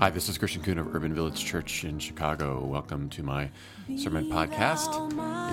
Hi, 0.00 0.10
this 0.10 0.28
is 0.28 0.38
Christian 0.38 0.60
Coon 0.60 0.78
of 0.78 0.92
Urban 0.92 1.14
Village 1.14 1.44
Church 1.44 1.84
in 1.84 2.00
Chicago. 2.00 2.64
Welcome 2.64 3.08
to 3.10 3.22
my 3.22 3.48
sermon 3.96 4.28
podcast. 4.28 4.88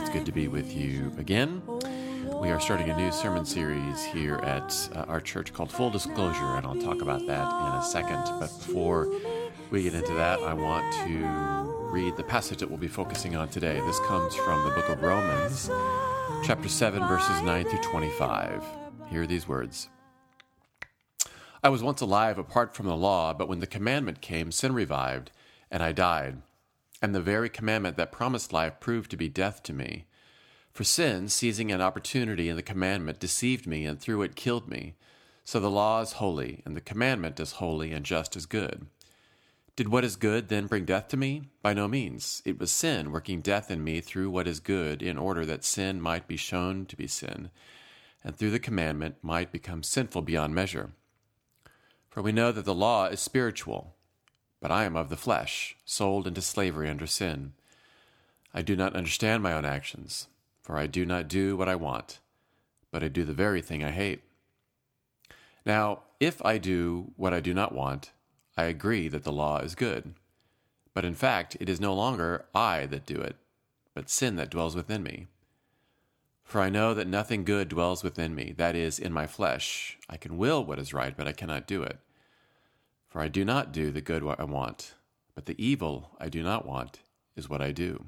It's 0.02 0.10
good 0.10 0.26
to 0.26 0.32
be 0.32 0.48
with 0.48 0.76
you 0.76 1.14
again. 1.20 1.62
We 2.42 2.50
are 2.50 2.60
starting 2.60 2.90
a 2.90 2.98
new 2.98 3.12
sermon 3.12 3.46
series 3.46 4.04
here 4.04 4.38
at 4.38 4.90
uh, 4.96 5.06
our 5.08 5.22
church 5.22 5.54
called 5.54 5.72
Full 5.72 5.92
Disclosure, 5.92 6.56
and 6.58 6.66
I'll 6.66 6.82
talk 6.82 7.04
about 7.04 7.28
that 7.28 7.44
in 7.44 7.80
a 7.80 7.84
second. 7.84 8.24
But 8.40 8.48
before 8.66 9.14
we 9.70 9.84
get 9.84 9.94
into 9.94 10.14
that, 10.16 10.40
I 10.40 10.56
want 10.56 10.92
to 11.06 11.92
read 11.92 12.18
the 12.18 12.24
passage 12.24 12.58
that 12.58 12.68
we'll 12.68 12.80
be 12.80 12.88
focusing 12.88 13.36
on 13.36 13.48
today. 13.48 13.80
This 13.82 14.00
comes 14.08 14.34
from 14.34 14.68
the 14.68 14.72
book 14.72 14.90
of 14.90 15.04
Romans, 15.04 15.70
chapter 16.44 16.68
7, 16.68 17.08
verses 17.08 17.42
9 17.44 17.66
through 17.66 17.84
25. 17.84 18.64
Hear 19.08 19.28
these 19.28 19.48
words. 19.48 19.90
I 21.64 21.70
was 21.70 21.84
once 21.84 22.02
alive 22.02 22.40
apart 22.40 22.76
from 22.76 22.88
the 22.88 22.96
law, 22.96 23.34
but 23.34 23.48
when 23.48 23.60
the 23.60 23.68
commandment 23.68 24.20
came, 24.20 24.52
sin 24.52 24.74
revived, 24.74 25.30
and 25.70 25.84
I 25.84 25.92
died. 25.92 26.42
And 27.04 27.14
the 27.14 27.22
very 27.22 27.50
commandment 27.50 27.98
that 27.98 28.12
promised 28.12 28.52
life 28.52 28.80
proved 28.80 29.12
to 29.12 29.18
be 29.18 29.30
death 29.30 29.62
to 29.64 29.74
me. 29.74 30.06
For 30.74 30.84
sin, 30.84 31.30
seizing 31.30 31.72
an 31.72 31.82
opportunity 31.82 32.50
in 32.50 32.56
the 32.56 32.64
commandment, 32.64 33.20
deceived 33.20 33.68
me, 33.68 33.86
and 33.86 34.00
through 34.00 34.24
it 34.24 34.36
killed 34.36 34.70
me. 34.70 34.96
So 35.44 35.60
the 35.60 35.70
law 35.70 36.02
is 36.02 36.14
holy, 36.14 36.64
and 36.66 36.76
the 36.76 36.82
commandment 36.82 37.40
is 37.40 37.54
holy 37.54 37.92
and 37.92 38.06
just 38.06 38.36
as 38.36 38.48
good. 38.48 38.88
Did 39.76 39.90
what 39.90 40.04
is 40.04 40.16
good 40.16 40.48
then 40.48 40.66
bring 40.66 40.86
death 40.86 41.10
to 41.10 41.18
me? 41.18 41.44
By 41.62 41.74
no 41.74 41.88
means. 41.88 42.42
It 42.44 42.60
was 42.60 42.72
sin 42.72 43.12
working 43.12 43.40
death 43.40 43.70
in 43.70 43.84
me 43.84 44.02
through 44.02 44.32
what 44.32 44.48
is 44.48 44.60
good, 44.60 45.04
in 45.04 45.18
order 45.18 45.46
that 45.46 45.64
sin 45.64 46.02
might 46.02 46.28
be 46.28 46.38
shown 46.38 46.88
to 46.88 46.96
be 46.96 47.08
sin, 47.08 47.52
and 48.24 48.36
through 48.36 48.52
the 48.52 48.60
commandment 48.60 49.18
might 49.22 49.52
become 49.52 49.84
sinful 49.84 50.24
beyond 50.24 50.56
measure. 50.56 50.94
For 52.12 52.22
we 52.22 52.34
know 52.34 52.52
that 52.52 52.66
the 52.66 52.76
law 52.76 53.06
is 53.06 53.22
spiritual, 53.22 53.96
but 54.60 54.70
I 54.70 54.84
am 54.84 54.98
of 54.98 55.10
the 55.10 55.18
flesh, 55.18 55.78
sold 55.86 56.28
into 56.28 56.42
slavery 56.42 56.90
under 56.90 57.08
sin. 57.08 57.54
I 58.54 58.62
do 58.62 58.76
not 58.76 58.96
understand 58.96 59.42
my 59.42 59.54
own 59.54 59.64
actions, 59.64 60.28
for 60.62 60.78
I 60.78 60.88
do 60.88 61.06
not 61.06 61.30
do 61.30 61.56
what 61.56 61.70
I 61.70 61.76
want, 61.76 62.20
but 62.92 63.02
I 63.02 63.08
do 63.08 63.24
the 63.24 63.34
very 63.34 63.62
thing 63.62 63.82
I 63.82 63.92
hate. 63.92 64.24
Now, 65.66 66.02
if 66.20 66.44
I 66.46 66.58
do 66.58 67.14
what 67.16 67.34
I 67.34 67.40
do 67.40 67.54
not 67.54 67.74
want, 67.74 68.12
I 68.58 68.66
agree 68.66 69.08
that 69.08 69.24
the 69.24 69.32
law 69.32 69.60
is 69.60 69.74
good. 69.74 70.14
But 70.94 71.06
in 71.06 71.16
fact, 71.16 71.56
it 71.62 71.70
is 71.70 71.80
no 71.80 71.94
longer 71.94 72.44
I 72.54 72.88
that 72.88 73.06
do 73.06 73.22
it, 73.22 73.38
but 73.94 74.10
sin 74.10 74.36
that 74.36 74.50
dwells 74.50 74.76
within 74.76 75.02
me. 75.02 75.28
For 76.52 76.60
I 76.60 76.70
know 76.70 76.94
that 76.94 77.08
nothing 77.08 77.46
good 77.46 77.70
dwells 77.70 78.04
within 78.04 78.36
me, 78.36 78.54
that 78.58 78.76
is, 78.76 79.00
in 79.00 79.14
my 79.14 79.26
flesh. 79.26 79.98
I 80.10 80.18
can 80.18 80.38
will 80.38 80.66
what 80.66 80.80
is 80.80 80.94
right, 80.94 81.16
but 81.16 81.26
I 81.26 81.32
cannot 81.32 81.66
do 81.66 81.82
it. 81.82 81.98
For 83.08 83.22
I 83.22 83.30
do 83.30 83.46
not 83.46 83.72
do 83.72 83.90
the 83.90 84.02
good 84.02 84.22
I 84.38 84.44
want, 84.44 84.96
but 85.34 85.46
the 85.46 85.56
evil 85.58 86.12
I 86.20 86.28
do 86.28 86.44
not 86.44 86.66
want 86.66 87.00
is 87.38 87.48
what 87.48 87.62
I 87.62 87.72
do. 87.72 88.04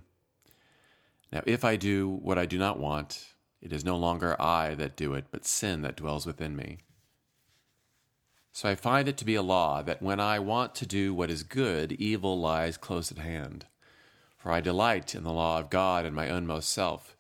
Now, 1.32 1.42
if 1.46 1.64
I 1.64 1.78
do 1.78 2.10
what 2.10 2.38
I 2.38 2.46
do 2.46 2.58
not 2.58 2.78
want, 2.78 3.28
it 3.62 3.72
is 3.72 3.86
no 3.86 3.96
longer 3.96 4.36
I 4.42 4.76
that 4.76 4.98
do 4.98 5.14
it, 5.14 5.28
but 5.32 5.46
sin 5.46 5.82
that 5.84 5.96
dwells 5.96 6.26
within 6.26 6.54
me. 6.54 6.80
So 8.52 8.68
I 8.68 8.76
find 8.76 9.08
it 9.08 9.16
to 9.20 9.26
be 9.26 9.36
a 9.36 9.42
law 9.42 9.82
that 9.84 10.02
when 10.02 10.20
I 10.20 10.40
want 10.40 10.76
to 10.76 10.86
do 10.86 11.14
what 11.14 11.32
is 11.32 11.44
good, 11.44 11.94
evil 11.94 12.38
lies 12.38 12.76
close 12.76 13.10
at 13.10 13.20
hand. 13.20 13.68
For 14.38 14.52
I 14.52 14.60
delight 14.60 15.16
in 15.16 15.24
the 15.24 15.32
law 15.32 15.60
of 15.60 15.70
God 15.70 16.06
in 16.06 16.14
my 16.14 16.26
inmost 16.26 16.70
self 16.70 17.13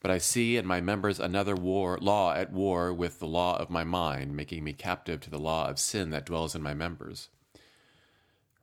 but 0.00 0.10
I 0.10 0.18
see 0.18 0.56
in 0.56 0.66
my 0.66 0.80
members 0.80 1.18
another 1.18 1.54
war, 1.54 1.98
law 2.00 2.32
at 2.32 2.52
war 2.52 2.92
with 2.92 3.18
the 3.18 3.26
law 3.26 3.56
of 3.56 3.70
my 3.70 3.84
mind, 3.84 4.36
making 4.36 4.62
me 4.62 4.72
captive 4.72 5.20
to 5.20 5.30
the 5.30 5.38
law 5.38 5.68
of 5.68 5.78
sin 5.78 6.10
that 6.10 6.26
dwells 6.26 6.54
in 6.54 6.62
my 6.62 6.74
members. 6.74 7.28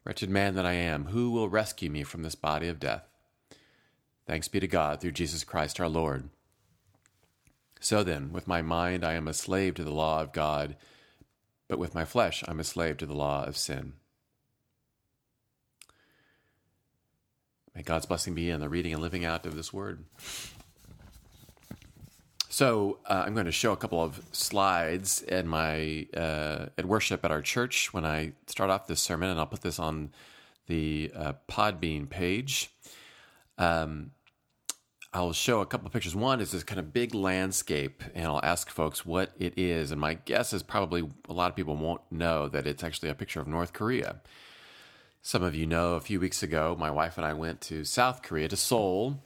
Wretched 0.06 0.30
man 0.30 0.56
that 0.56 0.66
I 0.66 0.74
am, 0.74 1.06
who 1.06 1.32
will 1.32 1.50
rescue 1.50 1.90
me 1.90 2.04
from 2.04 2.24
this 2.24 2.36
body 2.36 2.68
of 2.68 2.80
death? 2.80 3.04
Thanks 4.28 4.48
be 4.48 4.60
to 4.60 4.68
God 4.68 5.02
through 5.02 5.12
Jesus 5.12 5.44
Christ 5.44 5.80
our 5.80 5.90
Lord. 5.90 6.30
So 7.80 8.04
then, 8.04 8.32
with 8.32 8.48
my 8.48 8.62
mind 8.62 9.04
I 9.04 9.14
am 9.14 9.28
a 9.28 9.34
slave 9.34 9.76
to 9.76 9.84
the 9.84 9.92
law 9.92 10.22
of 10.22 10.32
God, 10.32 10.76
but 11.68 11.80
with 11.80 11.94
my 11.94 12.06
flesh 12.06 12.44
I'm 12.48 12.60
a 12.60 12.64
slave 12.64 12.98
to 12.98 13.06
the 13.06 13.14
law 13.14 13.44
of 13.44 13.58
sin. 13.58 13.94
May 17.76 17.84
God's 17.84 18.06
blessing 18.06 18.34
be 18.34 18.50
in 18.50 18.62
the 18.62 18.70
reading 18.70 18.94
and 18.94 19.02
living 19.02 19.26
out 19.26 19.46
of 19.46 19.56
this 19.56 19.74
word. 19.74 20.06
So 22.56 23.00
uh, 23.06 23.24
I'm 23.26 23.34
going 23.34 23.48
to 23.48 23.52
show 23.52 23.74
a 23.74 23.76
couple 23.76 24.02
of 24.02 24.22
slides 24.32 25.22
at 25.24 25.46
my 25.46 26.08
uh, 26.16 26.68
at 26.78 26.86
worship 26.86 27.26
at 27.26 27.30
our 27.30 27.42
church 27.42 27.94
when 27.94 28.06
I 28.06 28.32
start 28.48 28.70
off 28.70 28.88
this 28.88 29.02
sermon, 29.02 29.30
and 29.30 29.38
I'll 29.38 29.46
put 29.46 29.60
this 29.60 29.78
on 29.78 30.12
the 30.68 31.12
uh, 31.14 31.34
Podbean 31.50 32.10
page. 32.10 32.72
Um, 33.58 34.12
I'll 35.14 35.34
show 35.34 35.60
a 35.60 35.66
couple 35.66 35.88
of 35.88 35.92
pictures. 35.92 36.16
One 36.16 36.40
is 36.40 36.52
this 36.52 36.64
kind 36.64 36.80
of 36.80 36.94
big 36.94 37.14
landscape, 37.14 38.02
and 38.14 38.26
I'll 38.26 38.40
ask 38.42 38.70
folks 38.70 39.06
what 39.06 39.34
it 39.38 39.56
is. 39.58 39.92
And 39.92 40.00
my 40.00 40.14
guess 40.14 40.54
is 40.54 40.64
probably 40.64 41.04
a 41.28 41.34
lot 41.34 41.50
of 41.50 41.58
people 41.58 41.76
won't 41.76 42.10
know 42.10 42.48
that 42.48 42.66
it's 42.66 42.86
actually 42.86 43.10
a 43.10 43.16
picture 43.16 43.42
of 43.42 43.50
North 43.50 43.74
Korea. 43.74 44.22
Some 45.22 45.44
of 45.44 45.56
you 45.56 45.68
know 45.68 45.96
a 45.96 46.00
few 46.00 46.22
weeks 46.22 46.42
ago, 46.42 46.74
my 46.80 46.90
wife 46.90 47.18
and 47.18 47.28
I 47.28 47.34
went 47.34 47.60
to 47.64 47.84
South 47.84 48.22
Korea, 48.22 48.48
to 48.48 48.56
Seoul 48.56 49.20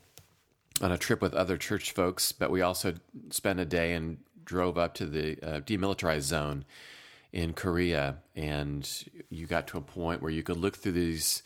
on 0.81 0.91
a 0.91 0.97
trip 0.97 1.21
with 1.21 1.33
other 1.33 1.57
church 1.57 1.91
folks, 1.91 2.31
but 2.31 2.51
we 2.51 2.61
also 2.61 2.95
spent 3.29 3.59
a 3.59 3.65
day 3.65 3.93
and 3.93 4.17
drove 4.43 4.77
up 4.77 4.93
to 4.95 5.05
the 5.05 5.37
uh, 5.43 5.59
demilitarized 5.61 6.21
zone 6.21 6.65
in 7.31 7.53
Korea. 7.53 8.17
And 8.35 8.89
you 9.29 9.45
got 9.45 9.67
to 9.67 9.77
a 9.77 9.81
point 9.81 10.21
where 10.21 10.31
you 10.31 10.43
could 10.43 10.57
look 10.57 10.77
through 10.77 10.93
these 10.93 11.43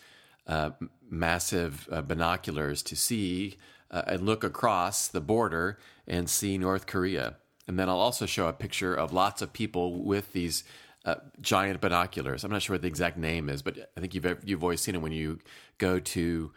uh, 0.47 0.71
massive 1.09 1.87
uh, 1.91 2.01
binoculars 2.01 2.81
to 2.83 2.95
see 2.95 3.57
uh, 3.91 4.03
and 4.07 4.25
look 4.25 4.43
across 4.43 5.07
the 5.07 5.21
border 5.21 5.77
and 6.07 6.29
see 6.29 6.57
North 6.57 6.85
Korea. 6.85 7.35
And 7.67 7.79
then 7.79 7.89
I'll 7.89 7.99
also 7.99 8.25
show 8.25 8.47
a 8.47 8.53
picture 8.53 8.93
of 8.93 9.13
lots 9.13 9.41
of 9.41 9.53
people 9.53 10.03
with 10.03 10.33
these 10.33 10.63
uh, 11.05 11.15
giant 11.41 11.81
binoculars. 11.81 12.43
I'm 12.43 12.51
not 12.51 12.61
sure 12.61 12.75
what 12.75 12.81
the 12.81 12.87
exact 12.87 13.17
name 13.17 13.49
is, 13.49 13.61
but 13.61 13.91
I 13.95 13.99
think 13.99 14.15
you've 14.15 14.25
you've 14.45 14.63
always 14.63 14.81
seen 14.81 14.95
it 14.95 15.01
when 15.01 15.11
you 15.11 15.39
go 15.77 15.99
to 15.99 16.51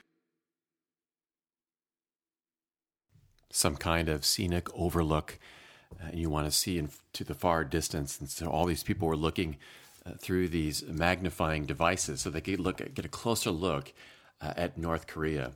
some 3.57 3.77
kind 3.77 4.09
of 4.09 4.25
scenic 4.25 4.69
overlook. 4.75 5.39
Uh, 5.99 6.11
you 6.13 6.29
want 6.29 6.47
to 6.47 6.53
see 6.53 6.79
into 6.79 7.25
the 7.25 7.35
far 7.35 7.65
distance, 7.65 8.21
and 8.21 8.29
so 8.29 8.49
all 8.49 8.67
these 8.67 8.83
people 8.83 9.09
were 9.09 9.17
looking 9.17 9.57
uh, 10.05 10.11
through 10.19 10.49
these 10.49 10.85
magnifying 10.87 11.65
devices 11.65 12.21
so 12.21 12.29
they 12.29 12.41
could 12.41 12.61
look 12.61 12.79
get 12.95 13.05
a 13.05 13.09
closer 13.09 13.51
look 13.51 13.95
uh, 14.43 14.53
at 14.57 14.77
North 14.77 15.07
Korea. 15.07 15.53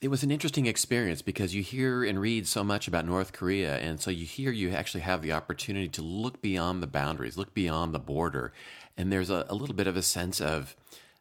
It 0.00 0.08
was 0.08 0.22
an 0.22 0.30
interesting 0.30 0.66
experience 0.66 1.22
because 1.22 1.56
you 1.56 1.62
hear 1.64 2.04
and 2.04 2.20
read 2.20 2.46
so 2.46 2.62
much 2.62 2.86
about 2.86 3.04
North 3.04 3.32
Korea, 3.32 3.78
and 3.78 4.00
so 4.00 4.12
you 4.12 4.26
hear 4.26 4.52
you 4.52 4.70
actually 4.70 5.00
have 5.00 5.22
the 5.22 5.32
opportunity 5.32 5.88
to 5.88 6.02
look 6.02 6.40
beyond 6.40 6.84
the 6.84 6.86
boundaries, 6.86 7.36
look 7.36 7.52
beyond 7.52 7.92
the 7.92 7.98
border, 7.98 8.52
and 8.96 9.10
there's 9.10 9.30
a, 9.30 9.44
a 9.48 9.56
little 9.56 9.74
bit 9.74 9.88
of 9.88 9.96
a 9.96 10.02
sense 10.02 10.40
of 10.40 10.76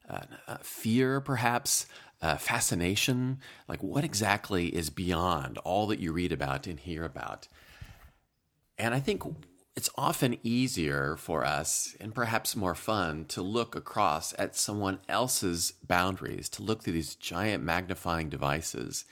uh, 0.10 0.58
fear, 0.62 1.20
perhaps, 1.20 1.88
uh, 2.22 2.38
fascination? 2.38 3.40
Like, 3.68 3.84
what 3.84 4.04
exactly 4.04 4.68
is 4.68 4.90
beyond 4.90 5.58
all 5.60 5.88
that 5.88 6.00
you 6.00 6.12
read 6.12 6.32
about 6.32 6.68
and 6.68 6.80
hear 6.80 7.04
about? 7.04 7.48
And 8.78 8.94
I 8.94 9.00
think 9.00 9.24
it's 9.76 9.90
often 9.96 10.38
easier 10.42 11.16
for 11.18 11.46
us 11.46 11.96
and 12.00 12.14
perhaps 12.14 12.56
more 12.56 12.74
fun 12.76 13.26
to 13.26 13.44
look 13.44 13.76
across 13.76 14.34
at 14.40 14.56
someone 14.56 15.00
else's 15.08 15.74
boundaries, 15.86 16.50
to 16.50 16.64
look 16.64 16.82
through 16.82 16.94
these 16.94 17.14
giant 17.16 17.64
magnifying 17.64 18.28
devices. 18.28 19.06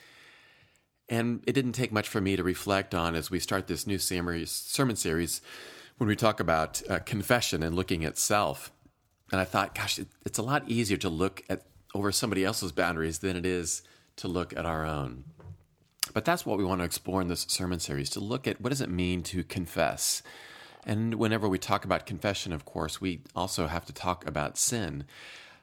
And 1.08 1.44
it 1.46 1.54
didn't 1.54 1.74
take 1.74 1.92
much 1.92 2.10
for 2.10 2.20
me 2.20 2.36
to 2.36 2.44
reflect 2.44 2.96
on 2.96 3.14
as 3.14 3.30
we 3.30 3.40
start 3.40 3.68
this 3.68 3.86
new 3.86 4.00
sermon 4.00 4.96
series 4.96 5.42
when 5.98 6.08
we 6.08 6.16
talk 6.16 6.40
about 6.40 6.82
uh, 6.90 6.98
confession 7.00 7.62
and 7.62 7.76
looking 7.76 8.04
at 8.04 8.18
self. 8.18 8.72
And 9.32 9.40
I 9.40 9.44
thought, 9.44 9.76
gosh, 9.76 10.00
it, 10.00 10.08
it's 10.26 10.40
a 10.40 10.44
lot 10.44 10.68
easier 10.68 10.98
to 10.98 11.10
look 11.10 11.44
at 11.48 11.62
over 11.96 12.12
somebody 12.12 12.44
else's 12.44 12.74
boundaries 12.74 13.20
than 13.20 13.38
it 13.38 13.46
is 13.46 13.82
to 14.18 14.28
look 14.28 14.56
at 14.58 14.66
our 14.66 14.86
own. 14.86 15.24
But 16.14 16.26
that's 16.26 16.46
what 16.46 16.58
we 16.58 16.66
want 16.66 16.82
to 16.82 16.86
explore 16.86 17.22
in 17.22 17.30
this 17.30 17.46
sermon 17.48 17.80
series 17.80 18.10
to 18.12 18.20
look 18.20 18.48
at 18.48 18.60
what 18.60 18.70
does 18.70 18.82
it 18.82 18.90
mean 18.90 19.24
to 19.24 19.46
confess. 19.46 20.22
And 20.86 21.16
whenever 21.16 21.48
we 21.48 21.58
talk 21.58 21.86
about 21.86 22.06
confession, 22.06 22.52
of 22.52 22.66
course, 22.66 23.00
we 23.00 23.22
also 23.34 23.68
have 23.68 23.86
to 23.86 23.94
talk 23.94 24.28
about 24.28 24.58
sin. 24.58 25.06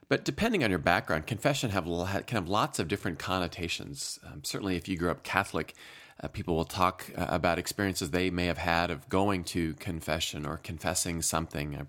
But 0.08 0.24
depending 0.24 0.64
on 0.64 0.70
your 0.70 0.78
background, 0.78 1.26
confession 1.26 1.70
have 1.70 1.84
can 2.26 2.36
have 2.36 2.48
lots 2.48 2.78
of 2.78 2.88
different 2.88 3.18
connotations. 3.18 4.18
Um, 4.26 4.42
certainly, 4.42 4.76
if 4.76 4.88
you 4.88 4.96
grew 4.96 5.10
up 5.10 5.22
Catholic, 5.22 5.74
uh, 6.22 6.28
people 6.28 6.56
will 6.56 6.64
talk 6.64 7.10
uh, 7.16 7.26
about 7.28 7.58
experiences 7.58 8.10
they 8.10 8.30
may 8.30 8.46
have 8.46 8.58
had 8.58 8.90
of 8.90 9.08
going 9.10 9.44
to 9.44 9.74
confession 9.74 10.46
or 10.46 10.56
confessing 10.56 11.20
something. 11.20 11.74
A 11.74 11.86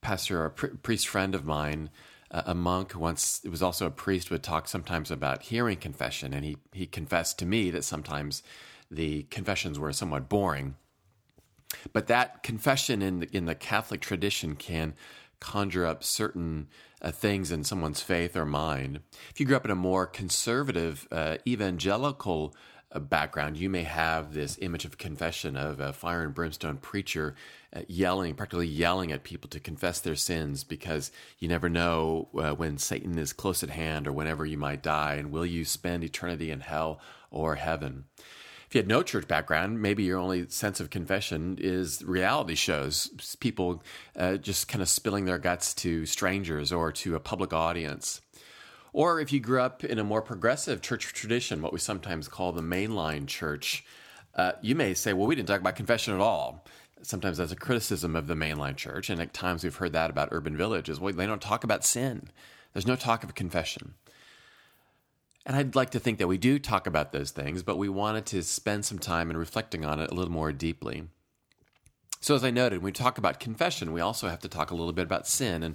pastor 0.00 0.40
or 0.40 0.46
a 0.46 0.50
priest 0.50 1.06
friend 1.06 1.34
of 1.34 1.44
mine 1.44 1.90
a 2.32 2.54
monk 2.54 2.94
once 2.94 3.40
it 3.44 3.50
was 3.50 3.62
also 3.62 3.86
a 3.86 3.90
priest 3.90 4.30
would 4.30 4.42
talk 4.42 4.66
sometimes 4.66 5.10
about 5.10 5.42
hearing 5.42 5.76
confession 5.76 6.32
and 6.32 6.44
he 6.44 6.56
he 6.72 6.86
confessed 6.86 7.38
to 7.38 7.46
me 7.46 7.70
that 7.70 7.84
sometimes 7.84 8.42
the 8.90 9.24
confessions 9.24 9.78
were 9.78 9.92
somewhat 9.92 10.28
boring 10.28 10.74
but 11.92 12.06
that 12.06 12.42
confession 12.42 13.02
in 13.02 13.20
the, 13.20 13.36
in 13.36 13.46
the 13.46 13.54
Catholic 13.54 14.00
tradition 14.00 14.56
can 14.56 14.94
conjure 15.40 15.86
up 15.86 16.04
certain 16.04 16.68
uh, 17.00 17.10
things 17.10 17.50
in 17.50 17.64
someone's 17.64 18.00
faith 18.00 18.36
or 18.36 18.46
mind. 18.46 19.00
If 19.30 19.40
you 19.40 19.46
grew 19.46 19.56
up 19.56 19.64
in 19.64 19.70
a 19.70 19.76
more 19.76 20.06
conservative, 20.06 21.08
uh, 21.10 21.38
evangelical 21.46 22.54
background, 23.00 23.56
you 23.56 23.70
may 23.70 23.84
have 23.84 24.34
this 24.34 24.58
image 24.60 24.84
of 24.84 24.98
confession 24.98 25.56
of 25.56 25.80
a 25.80 25.92
fire 25.92 26.22
and 26.22 26.34
brimstone 26.34 26.76
preacher 26.76 27.34
uh, 27.74 27.80
yelling, 27.88 28.34
practically 28.34 28.66
yelling 28.66 29.12
at 29.12 29.24
people 29.24 29.48
to 29.50 29.60
confess 29.60 30.00
their 30.00 30.16
sins 30.16 30.64
because 30.64 31.10
you 31.38 31.48
never 31.48 31.68
know 31.68 32.28
uh, 32.38 32.52
when 32.52 32.78
Satan 32.78 33.18
is 33.18 33.32
close 33.32 33.62
at 33.62 33.70
hand 33.70 34.06
or 34.06 34.12
whenever 34.12 34.44
you 34.44 34.58
might 34.58 34.82
die, 34.82 35.14
and 35.14 35.30
will 35.30 35.46
you 35.46 35.64
spend 35.64 36.04
eternity 36.04 36.50
in 36.50 36.60
hell 36.60 37.00
or 37.30 37.54
heaven? 37.54 38.04
If 38.72 38.76
you 38.76 38.78
had 38.78 38.88
no 38.88 39.02
church 39.02 39.28
background, 39.28 39.82
maybe 39.82 40.02
your 40.04 40.18
only 40.18 40.48
sense 40.48 40.80
of 40.80 40.88
confession 40.88 41.58
is 41.60 42.02
reality 42.02 42.54
shows, 42.54 43.36
people 43.38 43.82
uh, 44.16 44.38
just 44.38 44.66
kind 44.66 44.80
of 44.80 44.88
spilling 44.88 45.26
their 45.26 45.36
guts 45.36 45.74
to 45.74 46.06
strangers 46.06 46.72
or 46.72 46.90
to 46.92 47.14
a 47.14 47.20
public 47.20 47.52
audience. 47.52 48.22
Or 48.92 49.20
if 49.20 49.32
you 49.32 49.40
grew 49.40 49.60
up 49.60 49.84
in 49.84 49.98
a 49.98 50.04
more 50.04 50.20
progressive 50.20 50.82
church 50.82 51.12
tradition, 51.12 51.62
what 51.62 51.72
we 51.72 51.78
sometimes 51.78 52.28
call 52.28 52.52
the 52.52 52.62
mainline 52.62 53.26
church, 53.26 53.84
uh, 54.34 54.52
you 54.60 54.74
may 54.74 54.94
say, 54.94 55.12
well, 55.12 55.26
we 55.26 55.34
didn't 55.34 55.48
talk 55.48 55.60
about 55.60 55.76
confession 55.76 56.14
at 56.14 56.20
all. 56.20 56.64
Sometimes 57.02 57.38
that's 57.38 57.52
a 57.52 57.56
criticism 57.56 58.14
of 58.14 58.26
the 58.26 58.34
mainline 58.34 58.76
church, 58.76 59.10
and 59.10 59.20
at 59.20 59.34
times 59.34 59.64
we've 59.64 59.74
heard 59.74 59.92
that 59.92 60.10
about 60.10 60.28
urban 60.30 60.56
villages. 60.56 61.00
Well, 61.00 61.12
they 61.12 61.26
don't 61.26 61.42
talk 61.42 61.64
about 61.64 61.84
sin. 61.84 62.28
There's 62.72 62.86
no 62.86 62.96
talk 62.96 63.24
of 63.24 63.34
confession. 63.34 63.94
And 65.44 65.56
I'd 65.56 65.74
like 65.74 65.90
to 65.90 65.98
think 65.98 66.18
that 66.18 66.28
we 66.28 66.38
do 66.38 66.58
talk 66.58 66.86
about 66.86 67.12
those 67.12 67.32
things, 67.32 67.62
but 67.62 67.76
we 67.76 67.88
wanted 67.88 68.26
to 68.26 68.42
spend 68.44 68.84
some 68.84 68.98
time 68.98 69.30
in 69.30 69.36
reflecting 69.36 69.84
on 69.84 69.98
it 69.98 70.10
a 70.10 70.14
little 70.14 70.32
more 70.32 70.52
deeply. 70.52 71.04
So, 72.20 72.36
as 72.36 72.44
I 72.44 72.52
noted, 72.52 72.78
when 72.78 72.84
we 72.84 72.92
talk 72.92 73.18
about 73.18 73.40
confession, 73.40 73.92
we 73.92 74.00
also 74.00 74.28
have 74.28 74.38
to 74.40 74.48
talk 74.48 74.70
a 74.70 74.76
little 74.76 74.92
bit 74.92 75.02
about 75.04 75.26
sin. 75.26 75.64
And 75.64 75.74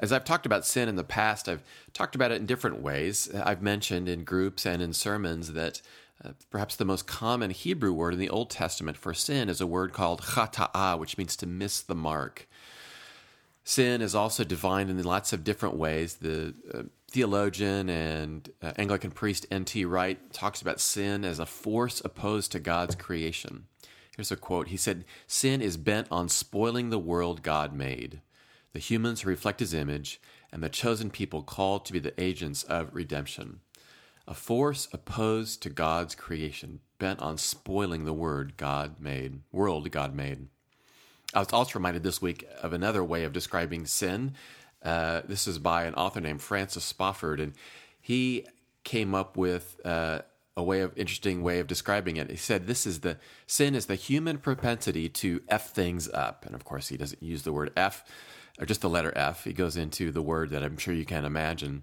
as 0.00 0.12
I've 0.12 0.24
talked 0.24 0.46
about 0.46 0.66
sin 0.66 0.88
in 0.88 0.96
the 0.96 1.04
past, 1.04 1.48
I've 1.48 1.62
talked 1.92 2.14
about 2.14 2.32
it 2.32 2.40
in 2.40 2.46
different 2.46 2.82
ways. 2.82 3.30
I've 3.34 3.62
mentioned 3.62 4.08
in 4.08 4.24
groups 4.24 4.66
and 4.66 4.82
in 4.82 4.92
sermons 4.94 5.52
that 5.52 5.82
uh, 6.24 6.30
perhaps 6.50 6.74
the 6.74 6.84
most 6.84 7.06
common 7.06 7.50
Hebrew 7.50 7.92
word 7.92 8.14
in 8.14 8.20
the 8.20 8.30
Old 8.30 8.50
Testament 8.50 8.96
for 8.96 9.14
sin 9.14 9.48
is 9.48 9.60
a 9.60 9.66
word 9.66 9.92
called 9.92 10.22
chata'ah, 10.22 10.98
which 10.98 11.18
means 11.18 11.36
to 11.36 11.46
miss 11.46 11.80
the 11.80 11.94
mark. 11.94 12.48
Sin 13.62 14.00
is 14.00 14.14
also 14.14 14.42
defined 14.42 14.90
in 14.90 15.02
lots 15.02 15.32
of 15.32 15.44
different 15.44 15.76
ways. 15.76 16.16
The 16.16 16.54
uh, 16.72 16.82
theologian 17.10 17.88
and 17.88 18.50
uh, 18.62 18.72
Anglican 18.76 19.10
priest 19.10 19.46
N.T. 19.50 19.84
Wright 19.84 20.32
talks 20.32 20.62
about 20.62 20.80
sin 20.80 21.24
as 21.24 21.38
a 21.38 21.46
force 21.46 22.00
opposed 22.04 22.52
to 22.52 22.60
God's 22.60 22.94
creation. 22.94 23.66
Here's 24.16 24.32
a 24.32 24.36
quote 24.36 24.68
He 24.68 24.76
said, 24.76 25.04
Sin 25.26 25.60
is 25.60 25.76
bent 25.76 26.08
on 26.10 26.28
spoiling 26.28 26.90
the 26.90 26.98
world 26.98 27.42
God 27.42 27.74
made, 27.74 28.20
the 28.72 28.78
humans 28.78 29.24
reflect 29.24 29.60
his 29.60 29.74
image, 29.74 30.20
and 30.52 30.62
the 30.62 30.68
chosen 30.68 31.10
people 31.10 31.42
called 31.42 31.84
to 31.86 31.92
be 31.92 31.98
the 31.98 32.20
agents 32.20 32.62
of 32.64 32.94
redemption. 32.94 33.60
A 34.26 34.34
force 34.34 34.88
opposed 34.92 35.62
to 35.62 35.70
God's 35.70 36.14
creation, 36.14 36.80
bent 36.98 37.20
on 37.20 37.38
spoiling 37.38 38.04
the 38.04 38.12
word 38.12 38.56
God 38.56 39.00
made, 39.00 39.40
world 39.50 39.90
God 39.90 40.14
made. 40.14 40.48
I 41.32 41.40
was 41.40 41.52
also 41.52 41.78
reminded 41.78 42.02
this 42.02 42.20
week 42.20 42.46
of 42.60 42.72
another 42.72 43.04
way 43.04 43.24
of 43.24 43.32
describing 43.32 43.86
sin 43.86 44.34
uh, 44.82 45.22
this 45.26 45.46
is 45.46 45.58
by 45.58 45.84
an 45.84 45.94
author 45.94 46.20
named 46.20 46.40
Francis 46.40 46.90
Spufford, 46.90 47.40
and 47.40 47.52
he 48.00 48.46
came 48.82 49.14
up 49.14 49.36
with 49.36 49.78
uh, 49.84 50.20
a 50.56 50.62
way 50.62 50.80
of 50.80 50.96
interesting 50.96 51.42
way 51.42 51.60
of 51.60 51.66
describing 51.66 52.16
it. 52.16 52.30
He 52.30 52.36
said 52.36 52.66
this 52.66 52.86
is 52.86 53.00
the 53.00 53.18
sin 53.46 53.74
is 53.74 53.86
the 53.86 53.94
human 53.94 54.38
propensity 54.38 55.08
to 55.08 55.42
f 55.48 55.70
things 55.70 56.08
up, 56.08 56.46
and 56.46 56.54
of 56.54 56.64
course 56.64 56.88
he 56.88 56.96
doesn't 56.96 57.22
use 57.22 57.42
the 57.42 57.52
word 57.52 57.72
f 57.76 58.04
or 58.58 58.66
just 58.66 58.80
the 58.80 58.88
letter 58.88 59.12
f. 59.16 59.44
He 59.44 59.52
goes 59.52 59.76
into 59.76 60.10
the 60.10 60.22
word 60.22 60.50
that 60.50 60.62
I'm 60.62 60.78
sure 60.78 60.94
you 60.94 61.04
can 61.04 61.24
imagine. 61.24 61.82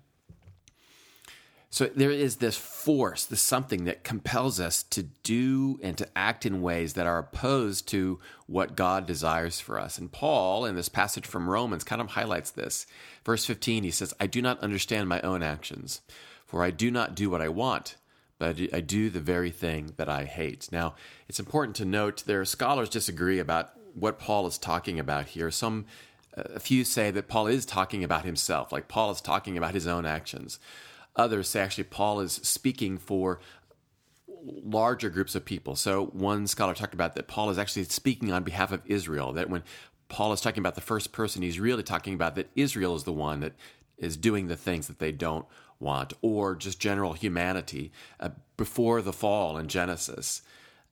So 1.69 1.85
there 1.87 2.11
is 2.11 2.37
this 2.37 2.55
force, 2.55 3.25
this 3.25 3.41
something 3.41 3.83
that 3.85 4.03
compels 4.03 4.59
us 4.59 4.83
to 4.83 5.03
do 5.03 5.79
and 5.83 5.97
to 5.97 6.07
act 6.15 6.45
in 6.45 6.61
ways 6.61 6.93
that 6.93 7.05
are 7.05 7.19
opposed 7.19 7.89
to 7.89 8.19
what 8.45 8.75
God 8.77 9.05
desires 9.05 9.59
for 9.59 9.79
us. 9.79 9.97
And 9.97 10.11
Paul, 10.11 10.65
in 10.65 10.75
this 10.75 10.87
passage 10.87 11.25
from 11.25 11.49
Romans, 11.49 11.83
kind 11.83 12.01
of 12.01 12.11
highlights 12.11 12.51
this. 12.51 12.87
Verse 13.25 13.43
15, 13.45 13.83
he 13.83 13.91
says, 13.91 14.13
I 14.19 14.27
do 14.27 14.41
not 14.41 14.61
understand 14.61 15.09
my 15.09 15.19
own 15.21 15.43
actions, 15.43 16.01
for 16.45 16.63
I 16.63 16.71
do 16.71 16.89
not 16.89 17.15
do 17.15 17.29
what 17.29 17.41
I 17.41 17.49
want, 17.49 17.97
but 18.39 18.57
I 18.73 18.79
do 18.79 19.09
the 19.09 19.19
very 19.19 19.51
thing 19.51 19.93
that 19.97 20.07
I 20.07 20.23
hate. 20.23 20.69
Now, 20.71 20.95
it's 21.27 21.39
important 21.39 21.75
to 21.77 21.85
note 21.85 22.23
there 22.25 22.39
are 22.39 22.45
scholars 22.45 22.87
disagree 22.87 23.39
about 23.39 23.71
what 23.93 24.19
Paul 24.19 24.47
is 24.47 24.57
talking 24.57 24.99
about 24.99 25.27
here. 25.27 25.51
Some 25.51 25.85
a 26.37 26.59
few 26.59 26.83
say 26.83 27.11
that 27.11 27.27
Paul 27.27 27.47
is 27.47 27.65
talking 27.65 28.03
about 28.03 28.25
himself, 28.25 28.71
like 28.71 28.87
Paul 28.87 29.11
is 29.11 29.21
talking 29.21 29.57
about 29.57 29.73
his 29.73 29.87
own 29.87 30.05
actions. 30.05 30.59
Others 31.15 31.49
say 31.49 31.61
actually 31.61 31.85
Paul 31.85 32.19
is 32.19 32.33
speaking 32.33 32.97
for 32.97 33.39
larger 34.43 35.09
groups 35.09 35.35
of 35.35 35.45
people. 35.45 35.75
So 35.75 36.05
one 36.07 36.47
scholar 36.47 36.73
talked 36.73 36.93
about 36.93 37.15
that 37.15 37.27
Paul 37.27 37.49
is 37.49 37.57
actually 37.57 37.85
speaking 37.85 38.31
on 38.31 38.43
behalf 38.43 38.71
of 38.71 38.81
Israel, 38.85 39.33
that 39.33 39.49
when 39.49 39.63
Paul 40.09 40.31
is 40.31 40.41
talking 40.41 40.59
about 40.59 40.75
the 40.75 40.81
first 40.81 41.11
person, 41.11 41.41
he's 41.41 41.59
really 41.59 41.83
talking 41.83 42.13
about 42.13 42.35
that 42.35 42.49
Israel 42.55 42.95
is 42.95 43.03
the 43.03 43.11
one 43.11 43.39
that 43.41 43.53
is 43.97 44.15
doing 44.15 44.47
the 44.47 44.55
things 44.55 44.87
that 44.87 44.99
they 44.99 45.11
don't 45.11 45.45
want, 45.79 46.13
or 46.21 46.55
just 46.55 46.79
general 46.79 47.13
humanity 47.13 47.91
uh, 48.19 48.29
before 48.55 49.01
the 49.01 49.13
fall 49.13 49.57
in 49.57 49.67
Genesis. 49.67 50.41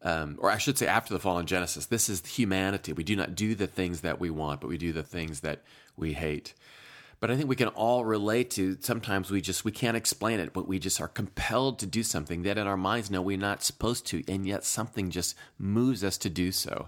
Um, 0.05 0.37
or 0.39 0.49
I 0.49 0.57
should 0.57 0.77
say, 0.77 0.87
after 0.87 1.13
the 1.13 1.19
fall 1.19 1.39
in 1.39 1.47
Genesis, 1.47 1.87
this 1.87 2.07
is 2.07 2.25
humanity. 2.25 2.93
We 2.93 3.03
do 3.03 3.17
not 3.17 3.35
do 3.35 3.55
the 3.55 3.67
things 3.67 4.01
that 4.01 4.19
we 4.19 4.29
want, 4.29 4.61
but 4.61 4.69
we 4.69 4.77
do 4.77 4.93
the 4.93 5.03
things 5.03 5.41
that 5.41 5.63
we 5.97 6.13
hate 6.13 6.53
but 7.19 7.31
I 7.31 7.37
think 7.37 7.49
we 7.49 7.55
can 7.55 7.69
all 7.69 8.05
relate 8.05 8.51
to 8.51 8.77
sometimes 8.81 9.31
we 9.31 9.41
just 9.41 9.65
we 9.65 9.71
can't 9.71 9.97
explain 9.97 10.39
it, 10.39 10.53
but 10.53 10.67
we 10.67 10.79
just 10.79 10.99
are 11.01 11.07
compelled 11.07 11.79
to 11.79 11.85
do 11.85 12.03
something 12.03 12.43
that 12.43 12.57
in 12.57 12.67
our 12.67 12.77
minds 12.77 13.09
know 13.09 13.21
we're 13.21 13.37
not 13.37 13.63
supposed 13.63 14.05
to, 14.07 14.23
and 14.27 14.45
yet 14.45 14.63
something 14.63 15.09
just 15.09 15.35
moves 15.57 16.03
us 16.03 16.17
to 16.19 16.29
do 16.29 16.51
so. 16.51 16.87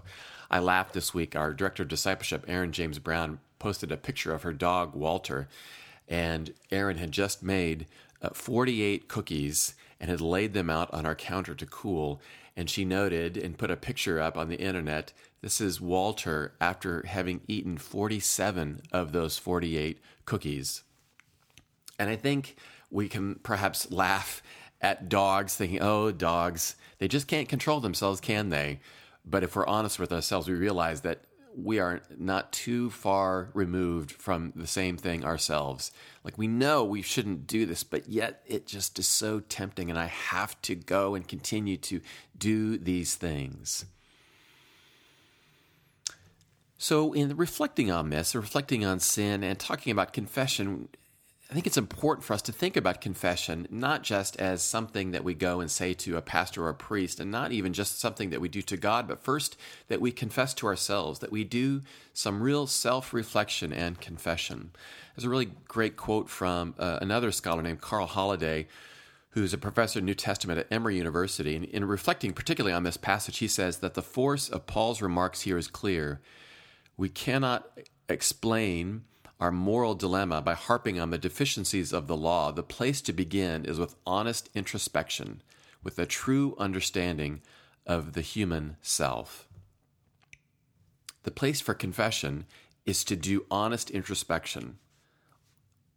I 0.50 0.60
laughed 0.60 0.94
this 0.94 1.12
week. 1.12 1.34
Our 1.34 1.52
director 1.52 1.82
of 1.82 1.88
discipleship, 1.88 2.44
Aaron 2.46 2.72
James 2.72 2.98
Brown, 2.98 3.40
posted 3.58 3.90
a 3.90 3.96
picture 3.96 4.32
of 4.32 4.42
her 4.42 4.52
dog 4.52 4.94
Walter, 4.94 5.48
and 6.08 6.52
Aaron 6.70 6.98
had 6.98 7.10
just 7.10 7.42
made 7.42 7.86
uh, 8.22 8.30
48 8.32 9.08
cookies 9.08 9.74
and 10.00 10.10
had 10.10 10.20
laid 10.20 10.52
them 10.52 10.70
out 10.70 10.92
on 10.94 11.04
our 11.04 11.14
counter 11.14 11.54
to 11.54 11.66
cool. 11.66 12.20
And 12.58 12.68
she 12.68 12.84
noted 12.84 13.36
and 13.36 13.56
put 13.56 13.70
a 13.70 13.76
picture 13.76 14.20
up 14.20 14.36
on 14.36 14.48
the 14.48 14.58
internet. 14.58 15.12
This 15.42 15.60
is 15.60 15.80
Walter 15.80 16.54
after 16.60 17.06
having 17.06 17.40
eaten 17.46 17.78
47 17.78 18.82
of 18.90 19.12
those 19.12 19.38
48 19.38 20.00
cookies. 20.24 20.82
And 22.00 22.10
I 22.10 22.16
think 22.16 22.56
we 22.90 23.08
can 23.08 23.36
perhaps 23.36 23.92
laugh 23.92 24.42
at 24.80 25.08
dogs 25.08 25.54
thinking, 25.54 25.80
oh, 25.80 26.10
dogs, 26.10 26.74
they 26.98 27.06
just 27.06 27.28
can't 27.28 27.48
control 27.48 27.78
themselves, 27.78 28.20
can 28.20 28.48
they? 28.48 28.80
But 29.24 29.44
if 29.44 29.54
we're 29.54 29.64
honest 29.68 30.00
with 30.00 30.12
ourselves, 30.12 30.48
we 30.48 30.54
realize 30.54 31.02
that 31.02 31.20
we 31.62 31.80
are 31.80 32.00
not 32.16 32.52
too 32.52 32.88
far 32.90 33.50
removed 33.52 34.12
from 34.12 34.52
the 34.54 34.66
same 34.66 34.96
thing 34.96 35.24
ourselves. 35.24 35.90
Like 36.22 36.38
we 36.38 36.46
know 36.46 36.84
we 36.84 37.02
shouldn't 37.02 37.46
do 37.46 37.66
this, 37.66 37.82
but 37.82 38.08
yet 38.08 38.42
it 38.46 38.66
just 38.66 38.98
is 38.98 39.08
so 39.08 39.40
tempting, 39.40 39.90
and 39.90 39.98
I 39.98 40.06
have 40.06 40.60
to 40.62 40.74
go 40.74 41.14
and 41.14 41.26
continue 41.26 41.76
to 41.78 42.00
do 42.36 42.78
these 42.78 43.16
things. 43.16 43.86
So, 46.80 47.12
in 47.12 47.36
reflecting 47.36 47.90
on 47.90 48.10
this, 48.10 48.36
reflecting 48.36 48.84
on 48.84 49.00
sin, 49.00 49.42
and 49.42 49.58
talking 49.58 49.90
about 49.90 50.12
confession, 50.12 50.88
I 51.50 51.54
think 51.54 51.66
it's 51.66 51.78
important 51.78 52.26
for 52.26 52.34
us 52.34 52.42
to 52.42 52.52
think 52.52 52.76
about 52.76 53.00
confession 53.00 53.66
not 53.70 54.02
just 54.02 54.36
as 54.36 54.60
something 54.62 55.12
that 55.12 55.24
we 55.24 55.32
go 55.32 55.60
and 55.60 55.70
say 55.70 55.94
to 55.94 56.18
a 56.18 56.22
pastor 56.22 56.64
or 56.64 56.68
a 56.68 56.74
priest, 56.74 57.20
and 57.20 57.30
not 57.30 57.52
even 57.52 57.72
just 57.72 57.98
something 57.98 58.28
that 58.30 58.40
we 58.42 58.50
do 58.50 58.60
to 58.60 58.76
God, 58.76 59.08
but 59.08 59.24
first 59.24 59.56
that 59.88 60.00
we 60.00 60.12
confess 60.12 60.52
to 60.54 60.66
ourselves, 60.66 61.20
that 61.20 61.32
we 61.32 61.44
do 61.44 61.80
some 62.12 62.42
real 62.42 62.66
self 62.66 63.14
reflection 63.14 63.72
and 63.72 63.98
confession. 63.98 64.72
There's 65.16 65.24
a 65.24 65.30
really 65.30 65.50
great 65.66 65.96
quote 65.96 66.28
from 66.28 66.74
uh, 66.78 66.98
another 67.00 67.32
scholar 67.32 67.62
named 67.62 67.80
Carl 67.80 68.08
Holladay, 68.08 68.66
who's 69.30 69.54
a 69.54 69.58
professor 69.58 70.00
of 70.00 70.04
New 70.04 70.14
Testament 70.14 70.58
at 70.58 70.66
Emory 70.70 70.98
University. 70.98 71.56
And 71.56 71.64
in 71.64 71.86
reflecting 71.86 72.34
particularly 72.34 72.74
on 72.74 72.82
this 72.82 72.98
passage, 72.98 73.38
he 73.38 73.48
says 73.48 73.78
that 73.78 73.94
the 73.94 74.02
force 74.02 74.50
of 74.50 74.66
Paul's 74.66 75.00
remarks 75.00 75.42
here 75.42 75.56
is 75.56 75.68
clear 75.68 76.20
we 76.98 77.08
cannot 77.08 77.78
explain 78.06 79.04
our 79.40 79.52
moral 79.52 79.94
dilemma 79.94 80.42
by 80.42 80.54
harping 80.54 81.00
on 81.00 81.10
the 81.10 81.18
deficiencies 81.18 81.92
of 81.92 82.06
the 82.06 82.16
law. 82.16 82.50
The 82.50 82.62
place 82.62 83.00
to 83.02 83.12
begin 83.12 83.64
is 83.64 83.78
with 83.78 83.94
honest 84.06 84.50
introspection, 84.54 85.42
with 85.82 85.98
a 85.98 86.06
true 86.06 86.56
understanding 86.58 87.40
of 87.86 88.14
the 88.14 88.20
human 88.20 88.76
self. 88.82 89.48
The 91.22 91.30
place 91.30 91.60
for 91.60 91.74
confession 91.74 92.46
is 92.84 93.04
to 93.04 93.16
do 93.16 93.46
honest 93.50 93.90
introspection, 93.90 94.78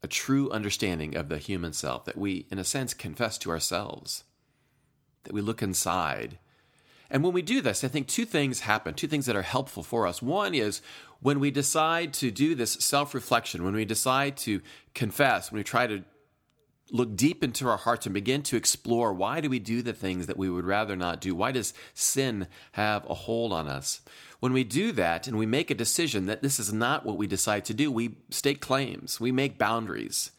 a 0.04 0.08
true 0.08 0.50
understanding 0.52 1.16
of 1.16 1.30
the 1.30 1.38
human 1.38 1.74
self, 1.74 2.06
that 2.06 2.18
we, 2.18 2.46
in 2.52 2.60
a 2.60 2.64
sense, 2.64 2.94
confess 2.94 3.38
to 3.40 3.50
ourselves, 3.50 4.24
that 5.24 5.34
we 5.34 5.42
look 5.42 5.62
inside 5.62 6.38
And 7.12 7.24
when 7.24 7.34
we 7.34 7.42
do 7.42 7.62
this, 7.62 7.84
I 7.84 7.90
think 7.90 8.08
two 8.08 8.26
things 8.26 8.62
happen, 8.62 8.94
two 8.94 9.08
things 9.08 9.26
that 9.26 9.36
are 9.36 9.42
helpful 9.42 9.84
for 9.84 10.08
us. 10.08 10.22
One 10.22 10.56
is 10.56 10.82
when 11.22 11.40
we 11.40 11.52
decide 11.52 12.14
to 12.16 12.32
do 12.32 12.56
this 12.56 12.74
self 12.74 13.14
reflection, 13.14 13.64
when 13.64 13.76
we 13.76 13.86
decide 13.86 14.38
to 14.38 14.62
confess, 14.94 15.52
when 15.52 15.60
we 15.60 15.64
try 15.64 15.88
to 15.88 16.04
look 16.92 17.16
deep 17.16 17.44
into 17.44 17.68
our 17.68 17.78
hearts 17.78 18.06
and 18.06 18.14
begin 18.14 18.44
to 18.44 18.58
explore 18.58 19.14
why 19.14 19.40
do 19.40 19.50
we 19.50 19.60
do 19.60 19.82
the 19.82 19.94
things 19.94 20.28
that 20.28 20.38
we 20.38 20.50
would 20.50 20.66
rather 20.66 20.96
not 20.96 21.22
do? 21.22 21.34
Why 21.34 21.52
does 21.52 21.74
sin 21.94 22.48
have 22.74 23.10
a 23.10 23.14
hold 23.14 23.54
on 23.54 23.68
us? 23.68 24.02
When 24.40 24.52
we 24.52 24.64
do 24.64 24.92
that 24.94 25.28
and 25.28 25.38
we 25.38 25.46
make 25.46 25.72
a 25.72 25.76
decision 25.76 26.26
that 26.26 26.42
this 26.42 26.60
is 26.60 26.74
not 26.74 27.06
what 27.06 27.18
we 27.18 27.28
decide 27.28 27.64
to 27.66 27.74
do, 27.74 27.92
we 27.92 28.18
stake 28.30 28.60
claims, 28.60 29.20
we 29.20 29.32
make 29.32 29.58
boundaries. 29.58 30.32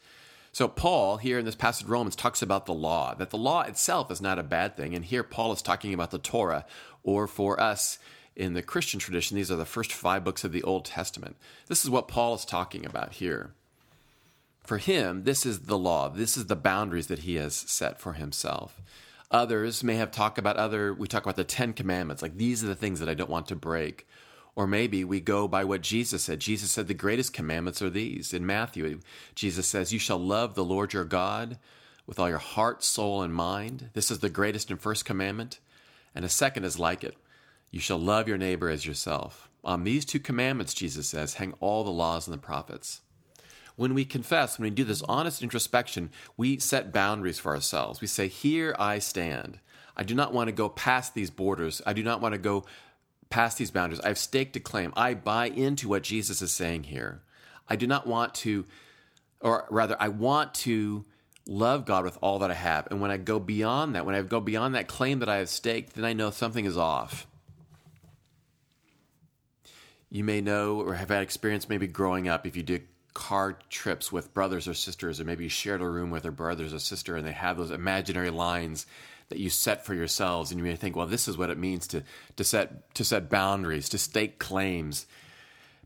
So, 0.51 0.67
Paul, 0.67 1.17
here 1.17 1.39
in 1.39 1.45
this 1.45 1.55
passage 1.55 1.85
of 1.85 1.89
Romans, 1.89 2.15
talks 2.15 2.43
about 2.43 2.67
the 2.67 2.75
law, 2.75 3.15
that 3.15 3.31
the 3.31 3.37
law 3.37 3.61
itself 3.61 4.11
is 4.11 4.21
not 4.21 4.37
a 4.37 4.43
bad 4.43 4.77
thing. 4.77 4.93
And 4.93 5.03
here 5.03 5.23
Paul 5.23 5.51
is 5.51 5.63
talking 5.63 5.95
about 5.95 6.11
the 6.11 6.19
Torah, 6.19 6.65
or 7.01 7.25
for 7.25 7.59
us 7.59 7.97
in 8.35 8.53
the 8.53 8.61
Christian 8.61 8.99
tradition, 8.99 9.37
these 9.37 9.51
are 9.51 9.55
the 9.55 9.65
first 9.65 9.91
five 9.91 10.23
books 10.23 10.43
of 10.43 10.51
the 10.51 10.63
Old 10.63 10.85
Testament. 10.85 11.35
This 11.67 11.83
is 11.83 11.89
what 11.89 12.07
Paul 12.07 12.35
is 12.35 12.45
talking 12.45 12.85
about 12.85 13.13
here. 13.13 13.53
For 14.63 14.77
him, 14.77 15.23
this 15.23 15.45
is 15.45 15.61
the 15.61 15.77
law, 15.77 16.09
this 16.09 16.37
is 16.37 16.47
the 16.47 16.55
boundaries 16.55 17.07
that 17.07 17.19
he 17.19 17.35
has 17.35 17.55
set 17.55 17.99
for 17.99 18.13
himself. 18.13 18.81
Others 19.29 19.83
may 19.83 19.95
have 19.95 20.11
talked 20.11 20.37
about 20.37 20.57
other, 20.57 20.93
we 20.93 21.07
talk 21.07 21.23
about 21.23 21.35
the 21.35 21.43
Ten 21.43 21.73
Commandments, 21.73 22.21
like 22.21 22.37
these 22.37 22.63
are 22.63 22.67
the 22.67 22.75
things 22.75 22.99
that 22.99 23.09
I 23.09 23.13
don't 23.13 23.29
want 23.29 23.47
to 23.47 23.55
break. 23.55 24.07
Or 24.55 24.67
maybe 24.67 25.03
we 25.03 25.19
go 25.19 25.47
by 25.47 25.63
what 25.63 25.81
Jesus 25.81 26.23
said. 26.23 26.39
Jesus 26.39 26.69
said 26.69 26.87
the 26.87 26.93
greatest 26.93 27.33
commandments 27.33 27.81
are 27.81 27.89
these. 27.89 28.33
In 28.33 28.45
Matthew, 28.45 28.99
Jesus 29.33 29.67
says, 29.67 29.91
You 29.91 29.97
shall 29.97 30.19
love 30.19 30.53
the 30.53 30.63
Lord 30.63 30.93
your 30.93 31.05
God 31.05 31.57
with 32.05 32.19
all 32.19 32.29
your 32.29 32.37
heart, 32.37 32.83
soul, 32.83 33.23
and 33.23 33.33
mind. 33.33 33.89
This 33.93 34.11
is 34.11 34.19
the 34.19 34.29
greatest 34.29 34.69
and 34.69 34.79
first 34.79 35.05
commandment. 35.05 35.59
And 36.13 36.23
a 36.23 36.29
second 36.29 36.65
is 36.65 36.77
like 36.77 37.03
it 37.03 37.17
You 37.73 37.79
shall 37.79 37.97
love 37.97 38.27
your 38.27 38.37
neighbor 38.37 38.69
as 38.69 38.85
yourself. 38.85 39.49
On 39.63 39.83
these 39.83 40.05
two 40.05 40.19
commandments, 40.19 40.75
Jesus 40.75 41.07
says, 41.07 41.33
hang 41.33 41.55
all 41.59 41.83
the 41.83 41.89
laws 41.89 42.27
and 42.27 42.33
the 42.33 42.37
prophets. 42.37 43.01
When 43.75 43.95
we 43.95 44.05
confess, 44.05 44.59
when 44.59 44.67
we 44.67 44.69
do 44.69 44.83
this 44.83 45.01
honest 45.09 45.41
introspection, 45.41 46.11
we 46.37 46.59
set 46.59 46.93
boundaries 46.93 47.39
for 47.39 47.55
ourselves. 47.55 47.99
We 47.99 48.05
say, 48.05 48.27
Here 48.27 48.75
I 48.77 48.99
stand. 48.99 49.59
I 49.97 50.03
do 50.03 50.13
not 50.13 50.31
want 50.31 50.49
to 50.49 50.51
go 50.51 50.69
past 50.69 51.15
these 51.15 51.31
borders. 51.31 51.81
I 51.83 51.93
do 51.93 52.03
not 52.03 52.21
want 52.21 52.33
to 52.33 52.37
go 52.37 52.63
past 53.31 53.57
these 53.57 53.71
boundaries. 53.71 54.01
I've 54.01 54.19
staked 54.19 54.55
a 54.55 54.59
claim. 54.59 54.93
I 54.95 55.15
buy 55.15 55.47
into 55.47 55.89
what 55.89 56.03
Jesus 56.03 56.43
is 56.43 56.51
saying 56.51 56.83
here. 56.83 57.23
I 57.67 57.75
do 57.75 57.87
not 57.87 58.05
want 58.05 58.35
to, 58.35 58.67
or 59.41 59.65
rather, 59.71 59.97
I 59.99 60.09
want 60.09 60.53
to 60.55 61.05
love 61.47 61.85
God 61.85 62.03
with 62.03 62.19
all 62.21 62.37
that 62.37 62.51
I 62.51 62.55
have. 62.55 62.87
And 62.91 63.01
when 63.01 63.09
I 63.09 63.17
go 63.17 63.39
beyond 63.39 63.95
that, 63.95 64.05
when 64.05 64.13
I 64.13 64.21
go 64.21 64.39
beyond 64.39 64.75
that 64.75 64.87
claim 64.87 65.17
that 65.17 65.29
I 65.29 65.37
have 65.37 65.49
staked, 65.49 65.95
then 65.95 66.05
I 66.05 66.13
know 66.13 66.29
something 66.29 66.65
is 66.65 66.77
off. 66.77 67.25
You 70.13 70.23
may 70.23 70.41
know 70.41 70.79
or 70.79 70.93
have 70.93 71.09
had 71.09 71.23
experience 71.23 71.67
maybe 71.67 71.87
growing 71.87 72.27
up 72.27 72.45
if 72.45 72.55
you 72.55 72.61
did 72.61 72.83
car 73.15 73.57
trips 73.71 74.11
with 74.11 74.31
brothers 74.31 74.67
or 74.67 74.75
sisters, 74.75 75.19
or 75.19 75.23
maybe 75.23 75.45
you 75.45 75.49
shared 75.49 75.81
a 75.81 75.89
room 75.89 76.11
with 76.11 76.23
a 76.25 76.31
brothers 76.31 76.71
or 76.71 76.77
sister, 76.77 77.15
and 77.15 77.25
they 77.25 77.31
have 77.31 77.57
those 77.57 77.71
imaginary 77.71 78.29
lines 78.29 78.85
that 79.29 79.39
you 79.39 79.49
set 79.49 79.83
for 79.83 79.95
yourselves, 79.95 80.51
and 80.51 80.59
you 80.59 80.63
may 80.63 80.75
think, 80.75 80.95
well, 80.95 81.07
this 81.07 81.27
is 81.27 81.35
what 81.35 81.49
it 81.49 81.57
means 81.57 81.87
to 81.87 82.03
to 82.35 82.43
set 82.43 82.93
to 82.93 83.03
set 83.03 83.27
boundaries, 83.27 83.89
to 83.89 83.97
stake 83.97 84.37
claims. 84.37 85.07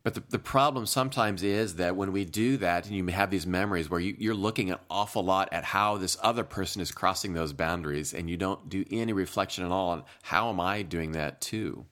But 0.04 0.14
the, 0.14 0.24
the 0.28 0.40
problem 0.40 0.86
sometimes 0.88 1.42
is 1.42 1.76
that 1.76 1.96
when 1.96 2.12
we 2.12 2.26
do 2.26 2.58
that, 2.58 2.86
and 2.86 2.94
you 2.94 3.08
have 3.08 3.32
these 3.32 3.48
memories 3.48 3.90
where 3.90 4.02
you, 4.02 4.14
you're 4.20 4.36
looking 4.36 4.72
an 4.72 4.80
awful 4.90 5.24
lot 5.24 5.48
at 5.54 5.64
how 5.64 5.96
this 5.96 6.18
other 6.22 6.44
person 6.44 6.82
is 6.82 6.92
crossing 6.92 7.32
those 7.32 7.54
boundaries, 7.54 8.14
and 8.14 8.30
you 8.30 8.36
don't 8.36 8.68
do 8.68 8.84
any 8.92 9.14
reflection 9.14 9.64
at 9.64 9.72
all 9.72 9.92
on 9.92 10.04
how 10.24 10.50
am 10.50 10.60
I 10.60 10.82
doing 10.82 11.14
that 11.14 11.40
too. 11.40 11.86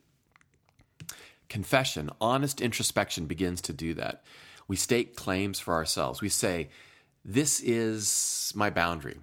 Confession, 1.56 2.10
honest 2.20 2.60
introspection 2.60 3.28
begins 3.28 3.62
to 3.62 3.72
do 3.72 3.94
that. 3.94 4.26
We 4.68 4.76
state 4.76 5.16
claims 5.16 5.58
for 5.58 5.74
ourselves. 5.74 6.20
We 6.20 6.28
say, 6.28 6.68
This 7.24 7.62
is 7.62 8.52
my 8.54 8.70
boundary. 8.70 9.20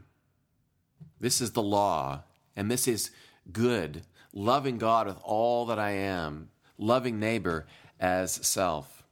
This 1.20 1.42
is 1.42 1.52
the 1.52 1.62
law, 1.62 2.22
and 2.56 2.70
this 2.70 2.88
is 2.88 3.10
good, 3.52 4.04
loving 4.32 4.78
God 4.78 5.08
with 5.08 5.18
all 5.22 5.66
that 5.66 5.78
I 5.78 5.90
am, 5.90 6.48
loving 6.78 7.20
neighbor 7.20 7.66
as 8.00 8.32
self. 8.32 9.04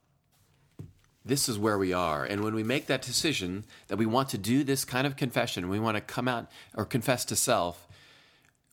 This 1.23 1.47
is 1.47 1.59
where 1.59 1.77
we 1.77 1.93
are. 1.93 2.25
And 2.25 2.43
when 2.43 2.55
we 2.55 2.63
make 2.63 2.87
that 2.87 3.03
decision 3.03 3.65
that 3.87 3.97
we 3.97 4.07
want 4.07 4.29
to 4.29 4.39
do 4.39 4.63
this 4.63 4.83
kind 4.83 5.05
of 5.05 5.15
confession, 5.15 5.69
we 5.69 5.79
want 5.79 5.95
to 5.95 6.01
come 6.01 6.27
out 6.27 6.49
or 6.75 6.85
confess 6.85 7.23
to 7.25 7.35
self, 7.35 7.87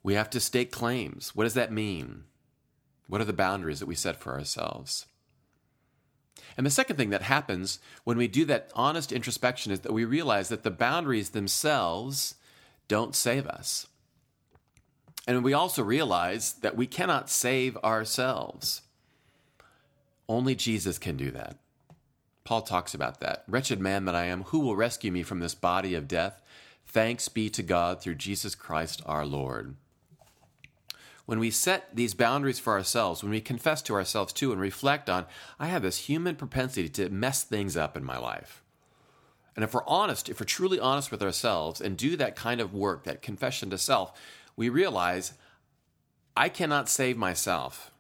we 0.03 0.15
have 0.15 0.31
to 0.31 0.41
state 0.41 0.73
claims. 0.73 1.37
What 1.37 1.45
does 1.45 1.53
that 1.53 1.71
mean? 1.71 2.25
What 3.09 3.21
are 3.21 3.25
the 3.25 3.33
boundaries 3.33 3.81
that 3.81 3.87
we 3.87 3.95
set 3.95 4.21
for 4.21 4.33
ourselves? 4.33 5.07
And 6.57 6.67
the 6.67 6.71
second 6.71 6.97
thing 6.97 7.11
that 7.11 7.23
happens 7.23 7.79
when 8.05 8.19
we 8.19 8.29
do 8.29 8.45
that 8.47 8.71
honest 8.75 9.13
introspection 9.13 9.73
is 9.73 9.81
that 9.81 9.93
we 9.93 10.05
realize 10.05 10.49
that 10.49 10.63
the 10.63 10.71
boundaries 10.71 11.31
themselves 11.31 12.35
don't 12.87 13.15
save 13.15 13.47
us. 13.47 13.87
And 15.27 15.45
we 15.45 15.53
also 15.53 15.83
realize 15.83 16.55
that 16.55 16.77
we 16.77 16.87
cannot 16.87 17.31
save 17.31 17.77
ourselves. 17.79 18.83
Only 20.29 20.55
Jesus 20.55 20.99
can 20.99 21.17
do 21.17 21.31
that. 21.31 21.59
Paul 22.45 22.63
talks 22.63 22.95
about 22.95 23.21
that. 23.21 23.45
Wretched 23.47 23.79
man 23.79 24.07
that 24.07 24.15
I 24.15 24.25
am, 24.25 24.45
who 24.45 24.61
will 24.61 24.75
rescue 24.75 25.13
me 25.13 25.23
from 25.23 25.41
this 25.41 25.55
body 25.55 25.95
of 25.95 26.09
death? 26.09 26.41
Thanks 26.87 27.29
be 27.29 27.51
to 27.51 27.63
God 27.63 28.01
through 28.01 28.15
Jesus 28.15 28.55
Christ 28.55 29.03
our 29.05 29.27
Lord. 29.27 29.77
When 31.29 31.41
we 31.41 31.51
set 31.51 31.95
these 31.95 32.15
boundaries 32.15 32.59
for 32.59 32.73
ourselves, 32.73 33.23
when 33.23 33.31
we 33.31 33.43
confess 33.43 33.83
to 33.83 33.93
ourselves 33.93 34.33
too 34.33 34.51
and 34.51 34.59
reflect 34.59 35.11
on, 35.11 35.27
I 35.61 35.67
have 35.67 35.83
this 35.83 36.09
human 36.09 36.37
propensity 36.37 36.89
to 36.89 37.11
mess 37.11 37.45
things 37.45 37.77
up 37.77 37.99
in 37.99 38.03
my 38.03 38.17
life. 38.17 38.63
And 39.55 39.63
if 39.63 39.75
we're 39.75 39.87
honest, 39.87 40.31
if 40.31 40.41
we're 40.41 40.47
truly 40.47 40.81
honest 40.81 41.11
with 41.11 41.23
ourselves 41.23 41.83
and 41.83 41.99
do 41.99 42.17
that 42.17 42.35
kind 42.35 42.63
of 42.63 42.73
work, 42.73 43.05
that 43.05 43.21
confession 43.21 43.69
to 43.69 43.77
self, 43.77 44.19
we 44.57 44.71
realize 44.71 45.35
I 46.35 46.49
cannot 46.49 46.89
save 46.89 47.19
myself. 47.19 47.91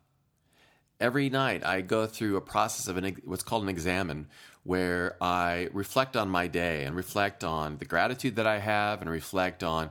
Every 0.99 1.29
night 1.29 1.63
I 1.67 1.83
go 1.83 2.07
through 2.07 2.39
a 2.39 2.41
process 2.41 2.89
of 2.89 2.97
an, 2.97 3.15
what's 3.27 3.43
called 3.43 3.63
an 3.63 3.69
examen 3.69 4.29
where 4.65 5.19
I 5.21 5.69
reflect 5.75 6.17
on 6.17 6.31
my 6.31 6.47
day 6.47 6.85
and 6.85 6.97
reflect 6.97 7.45
on 7.45 7.77
the 7.77 7.85
gratitude 7.85 8.37
that 8.37 8.47
I 8.47 8.59
have 8.59 9.03
and 9.03 9.11
reflect 9.11 9.63
on 9.63 9.91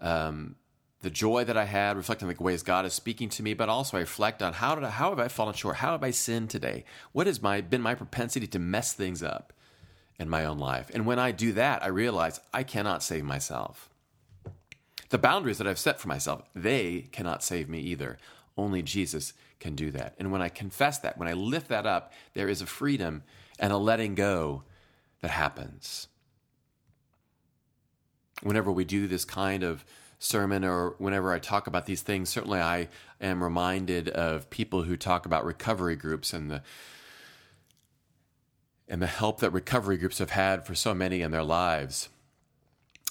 um, 0.00 0.56
the 1.04 1.10
joy 1.10 1.44
that 1.44 1.56
I 1.56 1.64
had, 1.66 1.96
reflect 1.96 2.22
on 2.22 2.28
the 2.28 2.42
ways 2.42 2.64
God 2.64 2.84
is 2.84 2.92
speaking 2.92 3.28
to 3.30 3.42
me, 3.44 3.54
but 3.54 3.68
also 3.68 3.96
I 3.96 4.00
reflect 4.00 4.42
on 4.42 4.54
how 4.54 4.74
did 4.74 4.82
I, 4.82 4.90
how 4.90 5.10
have 5.10 5.20
I 5.20 5.28
fallen 5.28 5.54
short? 5.54 5.76
How 5.76 5.92
have 5.92 6.02
I 6.02 6.10
sinned 6.10 6.50
today? 6.50 6.84
What 7.12 7.28
has 7.28 7.40
my 7.40 7.60
been 7.60 7.80
my 7.80 7.94
propensity 7.94 8.48
to 8.48 8.58
mess 8.58 8.92
things 8.92 9.22
up? 9.22 9.52
in 10.18 10.28
my 10.28 10.44
own 10.44 10.58
life. 10.58 10.90
And 10.94 11.06
when 11.06 11.18
I 11.18 11.32
do 11.32 11.52
that, 11.52 11.82
I 11.82 11.88
realize 11.88 12.40
I 12.52 12.62
cannot 12.62 13.02
save 13.02 13.24
myself. 13.24 13.90
The 15.10 15.18
boundaries 15.18 15.58
that 15.58 15.66
I've 15.66 15.78
set 15.78 16.00
for 16.00 16.08
myself, 16.08 16.42
they 16.54 17.08
cannot 17.12 17.42
save 17.42 17.68
me 17.68 17.80
either. 17.80 18.18
Only 18.56 18.82
Jesus 18.82 19.32
can 19.60 19.74
do 19.74 19.90
that. 19.92 20.14
And 20.18 20.30
when 20.30 20.42
I 20.42 20.48
confess 20.48 20.98
that, 21.00 21.18
when 21.18 21.28
I 21.28 21.32
lift 21.32 21.68
that 21.68 21.86
up, 21.86 22.12
there 22.34 22.48
is 22.48 22.62
a 22.62 22.66
freedom 22.66 23.22
and 23.58 23.72
a 23.72 23.76
letting 23.76 24.14
go 24.14 24.62
that 25.20 25.30
happens. 25.30 26.08
Whenever 28.42 28.70
we 28.70 28.84
do 28.84 29.06
this 29.06 29.24
kind 29.24 29.62
of 29.62 29.84
sermon 30.24 30.64
or 30.64 30.94
whenever 30.98 31.32
I 31.32 31.38
talk 31.38 31.66
about 31.66 31.86
these 31.86 32.02
things, 32.02 32.30
certainly 32.30 32.60
I 32.60 32.88
am 33.20 33.44
reminded 33.44 34.08
of 34.08 34.48
people 34.48 34.82
who 34.82 34.96
talk 34.96 35.26
about 35.26 35.44
recovery 35.44 35.96
groups 35.96 36.32
and 36.32 36.50
the 36.50 36.62
and 38.88 39.00
the 39.00 39.06
help 39.06 39.40
that 39.40 39.50
recovery 39.50 39.96
groups 39.96 40.18
have 40.18 40.30
had 40.30 40.66
for 40.66 40.74
so 40.74 40.92
many 40.92 41.22
in 41.22 41.30
their 41.30 41.42
lives. 41.42 42.10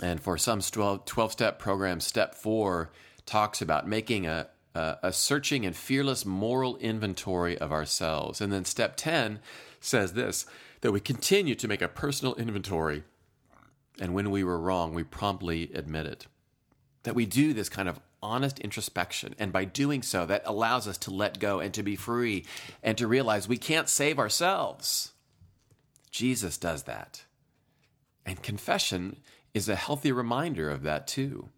And 0.01 0.21
for 0.21 0.37
some 0.37 0.61
12 0.61 1.31
step 1.31 1.57
programs, 1.57 2.05
step 2.05 2.35
four 2.35 2.91
talks 3.25 3.59
about 3.59 3.87
making 3.87 4.27
a, 4.27 4.47
a, 4.75 4.97
a, 5.01 5.13
searching 5.13 5.65
and 5.65 5.75
fearless 5.75 6.25
moral 6.25 6.77
inventory 6.77 7.57
of 7.57 7.71
ourselves. 7.71 8.39
And 8.39 8.53
then 8.53 8.65
step 8.65 8.95
10 8.97 9.39
says 9.79 10.13
this 10.13 10.45
that 10.81 10.91
we 10.91 10.99
continue 10.99 11.55
to 11.55 11.67
make 11.67 11.81
a 11.81 11.87
personal 11.87 12.35
inventory. 12.35 13.03
And 13.99 14.13
when 14.13 14.29
we 14.29 14.43
were 14.43 14.59
wrong, 14.59 14.93
we 14.93 15.03
promptly 15.03 15.71
admit 15.73 16.05
it. 16.05 16.27
That 17.03 17.15
we 17.15 17.25
do 17.25 17.53
this 17.53 17.69
kind 17.69 17.89
of 17.89 17.99
honest 18.21 18.59
introspection. 18.59 19.35
And 19.37 19.51
by 19.51 19.65
doing 19.65 20.01
so, 20.01 20.25
that 20.25 20.43
allows 20.45 20.87
us 20.87 20.97
to 20.99 21.11
let 21.11 21.39
go 21.39 21.59
and 21.59 21.73
to 21.73 21.83
be 21.83 21.95
free 21.95 22.45
and 22.81 22.97
to 22.97 23.07
realize 23.07 23.47
we 23.47 23.57
can't 23.57 23.89
save 23.89 24.19
ourselves 24.19 25.13
Jesus 26.13 26.59
does 26.59 26.83
that. 26.83 27.23
And 28.23 28.41
confession 28.41 29.17
is 29.53 29.67
a 29.67 29.75
healthy 29.75 30.11
reminder 30.11 30.69
of 30.69 30.83
that 30.83 31.07
too. 31.07 31.49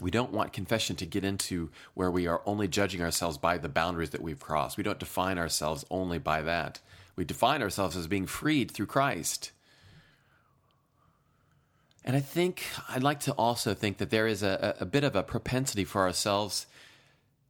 We 0.00 0.12
don't 0.12 0.32
want 0.32 0.52
confession 0.52 0.94
to 0.96 1.06
get 1.06 1.24
into 1.24 1.70
where 1.94 2.10
we 2.10 2.28
are 2.28 2.40
only 2.46 2.68
judging 2.68 3.02
ourselves 3.02 3.36
by 3.36 3.58
the 3.58 3.68
boundaries 3.68 4.10
that 4.10 4.22
we've 4.22 4.40
crossed. 4.40 4.76
We 4.76 4.84
don't 4.84 4.98
define 4.98 5.38
ourselves 5.38 5.84
only 5.90 6.18
by 6.18 6.42
that. 6.42 6.80
We 7.16 7.24
define 7.24 7.62
ourselves 7.62 7.96
as 7.96 8.06
being 8.06 8.26
freed 8.26 8.70
through 8.70 8.86
Christ. 8.86 9.50
And 12.04 12.14
I 12.14 12.20
think 12.20 12.64
I'd 12.88 13.02
like 13.02 13.20
to 13.20 13.32
also 13.32 13.72
think 13.72 13.96
that 13.96 14.10
there 14.10 14.26
is 14.26 14.42
a, 14.42 14.76
a 14.78 14.84
bit 14.84 15.04
of 15.04 15.16
a 15.16 15.22
propensity 15.22 15.84
for 15.84 16.02
ourselves 16.02 16.66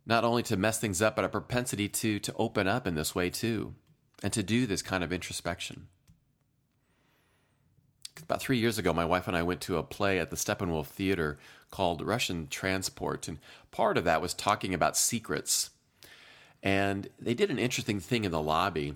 not 0.06 0.23
only 0.23 0.42
to 0.44 0.56
mess 0.56 0.78
things 0.78 1.02
up, 1.02 1.16
but 1.16 1.25
a 1.25 1.28
propensity 1.28 1.88
to, 1.88 2.18
to 2.20 2.34
open 2.37 2.68
up 2.68 2.87
in 2.87 2.94
this 2.94 3.14
way 3.14 3.30
too, 3.30 3.75
and 4.23 4.32
to 4.32 4.42
do 4.42 4.66
this 4.66 4.82
kind 4.82 5.02
of 5.02 5.12
introspection. 5.12 5.88
About 8.23 8.40
three 8.40 8.58
years 8.58 8.78
ago, 8.78 8.92
my 8.92 9.04
wife 9.04 9.26
and 9.26 9.37
I 9.37 9.42
went 9.42 9.61
to 9.62 9.76
a 9.76 9.82
play 9.82 10.18
at 10.18 10.30
the 10.30 10.37
Steppenwolf 10.37 10.87
Theater 10.87 11.38
called 11.70 12.02
Russian 12.02 12.46
Transport, 12.49 13.26
and 13.26 13.38
part 13.70 13.99
of 13.99 14.04
that 14.04 14.23
was 14.23 14.34
talking 14.34 14.73
about 14.73 14.96
secrets. 14.96 15.70
And 16.62 17.08
they 17.18 17.34
did 17.34 17.50
an 17.50 17.58
interesting 17.58 17.99
thing 17.99 18.25
in 18.25 18.30
the 18.30 18.40
lobby. 18.40 18.94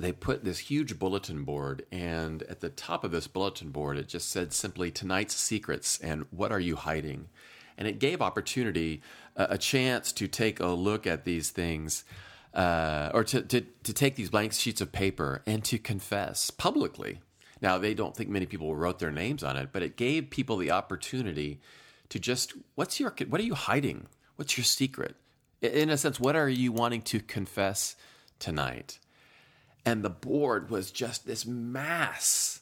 They 0.00 0.12
put 0.12 0.44
this 0.44 0.58
huge 0.58 0.98
bulletin 0.98 1.44
board, 1.44 1.84
and 1.90 2.42
at 2.44 2.60
the 2.60 2.68
top 2.68 3.04
of 3.04 3.10
this 3.10 3.26
bulletin 3.26 3.70
board, 3.70 3.98
it 3.98 4.08
just 4.08 4.30
said 4.30 4.52
simply, 4.52 4.90
Tonight's 4.90 5.34
Secrets 5.34 5.98
and 6.00 6.26
What 6.30 6.52
Are 6.52 6.60
You 6.60 6.76
Hiding? 6.76 7.28
And 7.76 7.86
it 7.86 7.98
gave 7.98 8.20
opportunity, 8.20 9.02
uh, 9.36 9.46
a 9.50 9.58
chance 9.58 10.12
to 10.12 10.26
take 10.26 10.60
a 10.60 10.68
look 10.68 11.06
at 11.06 11.24
these 11.24 11.50
things. 11.50 12.04
Uh, 12.54 13.10
or 13.14 13.22
to, 13.24 13.42
to, 13.42 13.60
to 13.84 13.92
take 13.92 14.16
these 14.16 14.30
blank 14.30 14.52
sheets 14.52 14.80
of 14.80 14.90
paper 14.90 15.42
and 15.46 15.62
to 15.62 15.78
confess 15.78 16.50
publicly 16.50 17.20
now, 17.60 17.78
they 17.78 17.94
don't 17.94 18.14
think 18.16 18.30
many 18.30 18.46
people 18.46 18.76
wrote 18.76 18.98
their 18.98 19.10
names 19.10 19.42
on 19.42 19.56
it, 19.56 19.70
but 19.72 19.82
it 19.82 19.96
gave 19.96 20.30
people 20.30 20.56
the 20.56 20.70
opportunity 20.70 21.60
to 22.08 22.18
just, 22.18 22.54
what's 22.74 23.00
your, 23.00 23.14
what 23.28 23.40
are 23.40 23.44
you 23.44 23.54
hiding? 23.54 24.06
What's 24.36 24.56
your 24.56 24.64
secret? 24.64 25.16
In 25.60 25.90
a 25.90 25.98
sense, 25.98 26.20
what 26.20 26.36
are 26.36 26.48
you 26.48 26.70
wanting 26.70 27.02
to 27.02 27.20
confess 27.20 27.96
tonight? 28.38 28.98
And 29.84 30.02
the 30.02 30.10
board 30.10 30.70
was 30.70 30.90
just 30.90 31.26
this 31.26 31.46
mass 31.46 32.60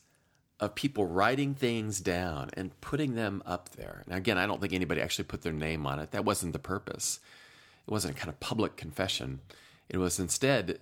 of 0.59 0.75
people 0.75 1.07
writing 1.07 1.55
things 1.55 2.01
down 2.01 2.51
and 2.55 2.81
putting 2.81 3.15
them 3.15 3.43
up 3.45 3.71
there. 3.71 4.03
Now, 4.07 4.17
again, 4.17 4.39
I 4.39 4.47
don't 4.47 4.61
think 4.61 4.73
anybody 4.73 5.01
actually 5.01 5.25
put 5.25 5.43
their 5.43 5.53
name 5.53 5.87
on 5.87 5.99
it. 5.99 6.13
That 6.13 6.25
wasn't 6.25 6.53
the 6.53 6.59
purpose. 6.59 7.21
It 7.87 7.91
wasn't 7.91 8.17
a 8.17 8.19
kind 8.19 8.31
of 8.31 8.41
public 8.41 8.77
confession. 8.77 9.41
It 9.89 9.99
was 9.99 10.19
instead 10.19 10.81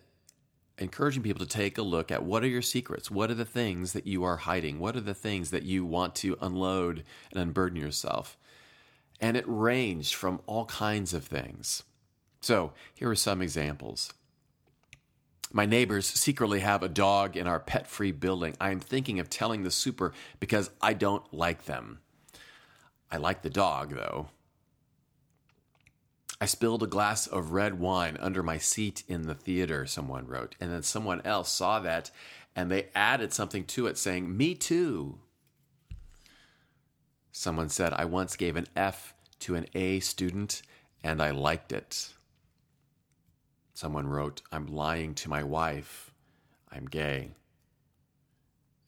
encouraging 0.79 1.23
people 1.23 1.45
to 1.45 1.51
take 1.51 1.79
a 1.79 1.83
look 1.83 2.11
at 2.11 2.25
what 2.25 2.43
are 2.43 2.49
your 2.49 2.63
secrets? 2.63 3.11
What 3.11 3.31
are 3.31 3.35
the 3.35 3.45
things 3.45 3.93
that 3.93 4.07
you 4.07 4.25
are 4.25 4.39
hiding? 4.39 4.79
What 4.79 4.97
are 4.97 5.01
the 5.01 5.15
things 5.15 5.51
that 5.51 5.63
you 5.63 5.85
want 5.85 6.15
to 6.17 6.39
unload 6.41 7.05
and 7.31 7.41
unburden 7.41 7.81
yourself? 7.81 8.37
And 9.21 9.37
it 9.37 9.45
ranged 9.47 10.15
from 10.15 10.41
all 10.47 10.67
kinds 10.67 11.15
of 11.15 11.25
things. 11.25 11.85
So 12.41 12.73
here 12.95 13.11
are 13.11 13.17
some 13.17 13.41
examples. 13.41 14.13
My 15.57 15.67
neighbors 15.67 16.07
secretly 16.07 16.59
have 16.61 16.83
a 16.83 16.89
dog 16.89 17.37
in 17.37 17.47
our 17.47 17.61
pet 17.61 17.87
free 17.87 18.11
building. 18.11 18.57
I 18.61 18.73
am 18.73 18.81
thinking 18.81 19.21
of 19.21 19.31
telling 19.31 19.63
the 19.63 19.71
super 19.71 20.13
because 20.41 20.69
I 20.83 20.95
don't 20.95 21.33
like 21.33 21.67
them. 21.67 22.01
I 23.09 23.19
like 23.19 23.43
the 23.43 23.51
dog, 23.51 23.95
though. 23.95 24.31
I 26.41 26.47
spilled 26.47 26.83
a 26.83 26.89
glass 26.89 27.29
of 27.29 27.53
red 27.53 27.79
wine 27.79 28.17
under 28.19 28.43
my 28.43 28.59
seat 28.59 29.05
in 29.07 29.29
the 29.29 29.35
theater, 29.37 29.87
someone 29.87 30.27
wrote. 30.27 30.57
And 30.61 30.73
then 30.73 30.83
someone 30.83 31.23
else 31.25 31.53
saw 31.53 31.79
that 31.79 32.11
and 32.57 32.69
they 32.69 32.89
added 32.93 33.33
something 33.33 33.65
to 33.67 33.87
it 33.87 33.97
saying, 33.97 34.37
Me 34.37 34.57
too. 34.57 35.21
Someone 37.31 37.69
said, 37.69 37.93
I 37.93 38.07
once 38.07 38.35
gave 38.35 38.57
an 38.57 38.67
F 38.75 39.15
to 39.39 39.55
an 39.55 39.67
A 39.77 40.01
student 40.01 40.63
and 41.05 41.23
I 41.23 41.31
liked 41.31 41.71
it. 41.71 42.14
Someone 43.75 44.07
wrote, 44.07 44.41
I'm 44.51 44.67
lying 44.67 45.15
to 45.17 45.29
my 45.29 45.43
wife. 45.43 46.13
I'm 46.73 46.87
gay. 46.87 47.33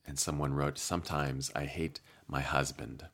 And 0.06 0.18
someone 0.18 0.54
wrote, 0.54 0.78
Sometimes 0.78 1.50
I 1.54 1.64
hate 1.64 2.00
my 2.28 2.40
husband. 2.40 3.06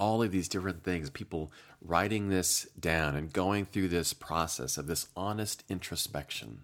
all 0.00 0.22
of 0.22 0.32
these 0.32 0.48
different 0.48 0.82
things, 0.82 1.10
people 1.10 1.52
writing 1.82 2.30
this 2.30 2.66
down 2.80 3.14
and 3.14 3.32
going 3.32 3.66
through 3.66 3.88
this 3.88 4.14
process 4.14 4.78
of 4.78 4.86
this 4.86 5.08
honest 5.14 5.62
introspection. 5.68 6.62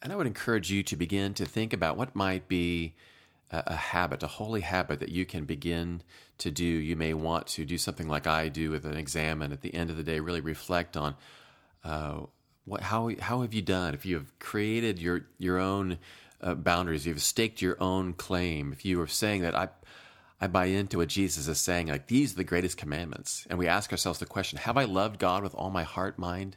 And 0.00 0.12
I 0.12 0.16
would 0.16 0.28
encourage 0.28 0.70
you 0.70 0.82
to 0.84 0.96
begin 0.96 1.34
to 1.34 1.44
think 1.44 1.72
about 1.72 1.96
what 1.96 2.14
might 2.14 2.46
be 2.46 2.94
a, 3.66 3.76
habit, 3.76 4.22
a 4.22 4.26
holy 4.26 4.62
habit 4.62 5.00
that 5.00 5.10
you 5.10 5.24
can 5.26 5.44
begin 5.44 6.02
to 6.38 6.50
do. 6.50 6.64
You 6.64 6.96
may 6.96 7.14
want 7.14 7.46
to 7.48 7.64
do 7.64 7.78
something 7.78 8.08
like 8.08 8.26
I 8.26 8.48
do 8.48 8.70
with 8.70 8.84
an 8.84 8.96
exam, 8.96 9.42
and 9.42 9.52
at 9.52 9.60
the 9.60 9.74
end 9.74 9.90
of 9.90 9.96
the 9.96 10.02
day, 10.02 10.20
really 10.20 10.40
reflect 10.40 10.96
on 10.96 11.14
uh, 11.84 12.20
what, 12.64 12.82
how, 12.82 13.10
how 13.20 13.42
have 13.42 13.52
you 13.52 13.62
done? 13.62 13.94
If 13.94 14.06
you 14.06 14.16
have 14.16 14.38
created 14.38 14.98
your, 14.98 15.26
your 15.38 15.58
own 15.58 15.98
uh, 16.40 16.54
boundaries, 16.54 17.06
you've 17.06 17.22
staked 17.22 17.60
your 17.60 17.76
own 17.80 18.14
claim, 18.14 18.72
if 18.72 18.84
you 18.84 19.00
are 19.00 19.06
saying 19.06 19.42
that 19.42 19.54
I, 19.54 19.68
I 20.40 20.46
buy 20.46 20.66
into 20.66 20.98
what 20.98 21.08
Jesus 21.08 21.48
is 21.48 21.60
saying, 21.60 21.88
like 21.88 22.08
these 22.08 22.32
are 22.32 22.36
the 22.36 22.44
greatest 22.44 22.76
commandments. 22.76 23.46
And 23.48 23.58
we 23.58 23.68
ask 23.68 23.92
ourselves 23.92 24.18
the 24.18 24.26
question 24.26 24.58
Have 24.58 24.76
I 24.76 24.84
loved 24.84 25.18
God 25.18 25.42
with 25.42 25.54
all 25.54 25.70
my 25.70 25.84
heart, 25.84 26.18
mind, 26.18 26.56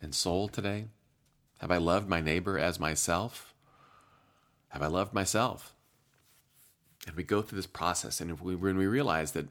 and 0.00 0.14
soul 0.14 0.48
today? 0.48 0.86
Have 1.58 1.70
I 1.70 1.78
loved 1.78 2.08
my 2.08 2.20
neighbor 2.20 2.58
as 2.58 2.80
myself? 2.80 3.54
Have 4.68 4.82
I 4.82 4.88
loved 4.88 5.14
myself? 5.14 5.73
And 7.06 7.16
we 7.16 7.22
go 7.22 7.42
through 7.42 7.56
this 7.56 7.66
process, 7.66 8.20
and 8.20 8.40
we, 8.40 8.54
when 8.54 8.78
we 8.78 8.86
realize 8.86 9.32
that, 9.32 9.48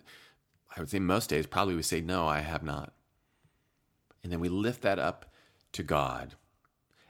I 0.75 0.79
would 0.79 0.89
say 0.89 0.99
most 0.99 1.29
days, 1.29 1.45
probably 1.45 1.75
we 1.75 1.83
say, 1.83 2.01
No, 2.01 2.27
I 2.27 2.39
have 2.39 2.63
not. 2.63 2.93
And 4.23 4.31
then 4.31 4.39
we 4.39 4.49
lift 4.49 4.81
that 4.81 4.99
up 4.99 5.31
to 5.73 5.83
God, 5.83 6.35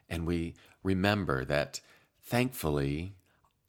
and 0.10 0.26
we 0.26 0.56
remember 0.84 1.46
that 1.46 1.80
thankfully, 2.22 3.16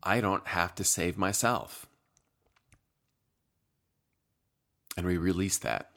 I 0.02 0.20
don't 0.20 0.46
have 0.48 0.74
to 0.76 0.84
save 0.84 1.16
myself. 1.16 1.86
and 4.96 5.06
we 5.06 5.16
release 5.16 5.58
that 5.58 5.90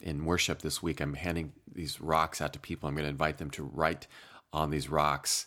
in 0.00 0.24
worship 0.24 0.62
this 0.62 0.82
week. 0.82 1.00
I'm 1.00 1.14
handing 1.14 1.52
these 1.70 2.00
rocks 2.00 2.40
out 2.40 2.52
to 2.54 2.58
people. 2.58 2.88
I'm 2.88 2.94
going 2.94 3.04
to 3.04 3.10
invite 3.10 3.38
them 3.38 3.50
to 3.52 3.62
write 3.62 4.06
on 4.52 4.70
these 4.70 4.88
rocks 4.88 5.46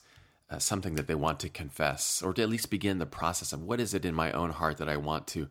uh, 0.50 0.60
something 0.60 0.96
that 0.96 1.08
they 1.08 1.16
want 1.16 1.40
to 1.42 1.50
confess, 1.50 2.22
or 2.22 2.34
to 2.34 2.42
at 2.42 2.50
least 2.50 2.70
begin 2.70 3.00
the 3.00 3.06
process 3.06 3.54
of 3.54 3.64
what 3.64 3.80
is 3.80 3.94
it 3.94 4.06
in 4.06 4.14
my 4.14 4.32
own 4.32 4.52
heart 4.52 4.78
that 4.78 4.90
I 4.90 4.98
want 4.98 5.28
to 5.28 5.48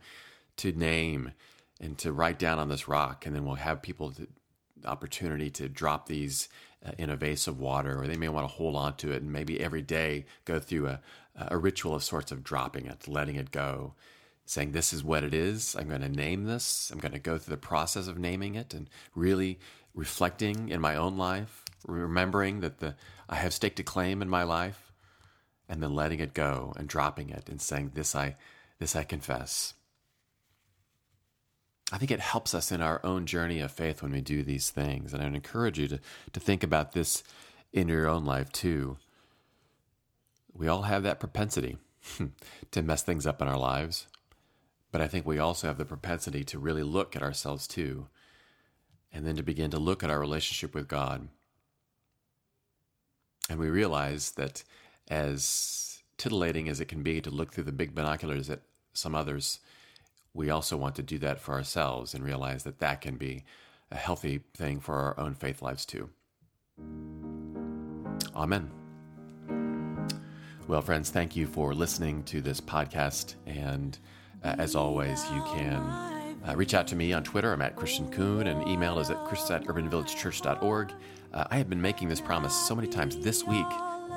to 0.58 0.72
name 0.72 1.32
and 1.80 1.96
to 1.98 2.12
write 2.12 2.38
down 2.38 2.58
on 2.58 2.68
this 2.68 2.86
rock, 2.86 3.26
and 3.26 3.34
then 3.34 3.44
we'll 3.44 3.54
have 3.54 3.82
people 3.82 4.10
the 4.10 4.28
opportunity 4.84 5.50
to 5.50 5.68
drop 5.68 6.06
these 6.06 6.48
uh, 6.84 6.92
in 6.98 7.10
a 7.10 7.16
vase 7.16 7.46
of 7.46 7.58
water, 7.58 8.00
or 8.00 8.06
they 8.06 8.16
may 8.16 8.28
want 8.28 8.44
to 8.44 8.54
hold 8.54 8.76
on 8.76 8.96
to 8.96 9.12
it 9.12 9.22
and 9.22 9.32
maybe 9.32 9.60
every 9.60 9.82
day 9.82 10.24
go 10.44 10.58
through 10.58 10.88
a, 10.88 11.00
a 11.36 11.56
ritual 11.56 11.94
of 11.94 12.02
sorts 12.02 12.32
of 12.32 12.42
dropping 12.42 12.86
it, 12.86 13.06
letting 13.08 13.36
it 13.36 13.50
go, 13.50 13.94
saying, 14.44 14.72
This 14.72 14.92
is 14.92 15.04
what 15.04 15.24
it 15.24 15.34
is. 15.34 15.76
I'm 15.76 15.88
going 15.88 16.00
to 16.00 16.08
name 16.08 16.44
this. 16.44 16.90
I'm 16.90 16.98
going 16.98 17.12
to 17.12 17.18
go 17.18 17.38
through 17.38 17.52
the 17.52 17.60
process 17.60 18.08
of 18.08 18.18
naming 18.18 18.54
it 18.54 18.74
and 18.74 18.88
really 19.14 19.58
reflecting 19.94 20.68
in 20.70 20.80
my 20.80 20.96
own 20.96 21.16
life, 21.16 21.64
remembering 21.86 22.60
that 22.60 22.78
the, 22.78 22.94
I 23.28 23.36
have 23.36 23.54
staked 23.54 23.80
a 23.80 23.82
claim 23.82 24.22
in 24.22 24.28
my 24.28 24.42
life, 24.42 24.92
and 25.68 25.82
then 25.82 25.94
letting 25.94 26.20
it 26.20 26.34
go 26.34 26.72
and 26.76 26.88
dropping 26.88 27.30
it 27.30 27.48
and 27.48 27.60
saying, 27.60 27.92
This 27.94 28.14
I, 28.14 28.36
this 28.78 28.94
I 28.94 29.04
confess. 29.04 29.74
I 31.92 31.98
think 31.98 32.10
it 32.10 32.20
helps 32.20 32.54
us 32.54 32.72
in 32.72 32.80
our 32.80 33.00
own 33.04 33.26
journey 33.26 33.60
of 33.60 33.70
faith 33.70 34.02
when 34.02 34.12
we 34.12 34.22
do 34.22 34.42
these 34.42 34.70
things. 34.70 35.12
And 35.12 35.22
I'd 35.22 35.34
encourage 35.34 35.78
you 35.78 35.88
to, 35.88 36.00
to 36.32 36.40
think 36.40 36.62
about 36.62 36.92
this 36.92 37.22
in 37.72 37.88
your 37.88 38.08
own 38.08 38.24
life 38.24 38.50
too. 38.50 38.96
We 40.54 40.68
all 40.68 40.82
have 40.82 41.02
that 41.02 41.20
propensity 41.20 41.76
to 42.70 42.82
mess 42.82 43.02
things 43.02 43.26
up 43.26 43.42
in 43.42 43.48
our 43.48 43.58
lives. 43.58 44.06
But 44.90 45.00
I 45.00 45.08
think 45.08 45.26
we 45.26 45.38
also 45.38 45.66
have 45.66 45.78
the 45.78 45.84
propensity 45.84 46.44
to 46.44 46.58
really 46.58 46.82
look 46.82 47.16
at 47.16 47.22
ourselves 47.22 47.66
too, 47.66 48.08
and 49.10 49.26
then 49.26 49.36
to 49.36 49.42
begin 49.42 49.70
to 49.70 49.78
look 49.78 50.02
at 50.02 50.10
our 50.10 50.20
relationship 50.20 50.74
with 50.74 50.88
God. 50.88 51.28
And 53.48 53.58
we 53.58 53.68
realize 53.68 54.32
that 54.32 54.62
as 55.10 56.02
titillating 56.16 56.68
as 56.68 56.80
it 56.80 56.88
can 56.88 57.02
be 57.02 57.20
to 57.20 57.30
look 57.30 57.52
through 57.52 57.64
the 57.64 57.72
big 57.72 57.94
binoculars 57.94 58.48
at 58.48 58.60
some 58.92 59.14
others, 59.14 59.60
we 60.34 60.50
also 60.50 60.76
want 60.76 60.94
to 60.96 61.02
do 61.02 61.18
that 61.18 61.40
for 61.40 61.52
ourselves 61.52 62.14
and 62.14 62.24
realize 62.24 62.62
that 62.64 62.78
that 62.78 63.00
can 63.00 63.16
be 63.16 63.44
a 63.90 63.96
healthy 63.96 64.40
thing 64.54 64.80
for 64.80 64.94
our 64.94 65.18
own 65.20 65.34
faith 65.34 65.60
lives 65.60 65.84
too. 65.84 66.08
Amen. 68.34 68.70
Well, 70.68 70.80
friends, 70.80 71.10
thank 71.10 71.36
you 71.36 71.46
for 71.46 71.74
listening 71.74 72.22
to 72.24 72.40
this 72.40 72.60
podcast 72.60 73.34
and 73.46 73.98
uh, 74.44 74.56
as 74.58 74.74
always, 74.74 75.22
you 75.30 75.42
can 75.42 76.21
uh, 76.46 76.56
reach 76.56 76.74
out 76.74 76.86
to 76.88 76.96
me 76.96 77.12
on 77.12 77.22
Twitter. 77.22 77.52
I'm 77.52 77.62
at 77.62 77.76
Christian 77.76 78.10
Coon, 78.10 78.46
and 78.46 78.66
email 78.66 78.98
is 78.98 79.10
at 79.10 79.24
chris 79.24 79.50
at 79.50 79.64
urbanvillagechurch.org. 79.64 80.92
Uh, 81.32 81.44
I 81.50 81.56
have 81.56 81.68
been 81.70 81.80
making 81.80 82.08
this 82.08 82.20
promise 82.20 82.54
so 82.54 82.74
many 82.74 82.88
times 82.88 83.16
this 83.18 83.44
week. 83.44 83.66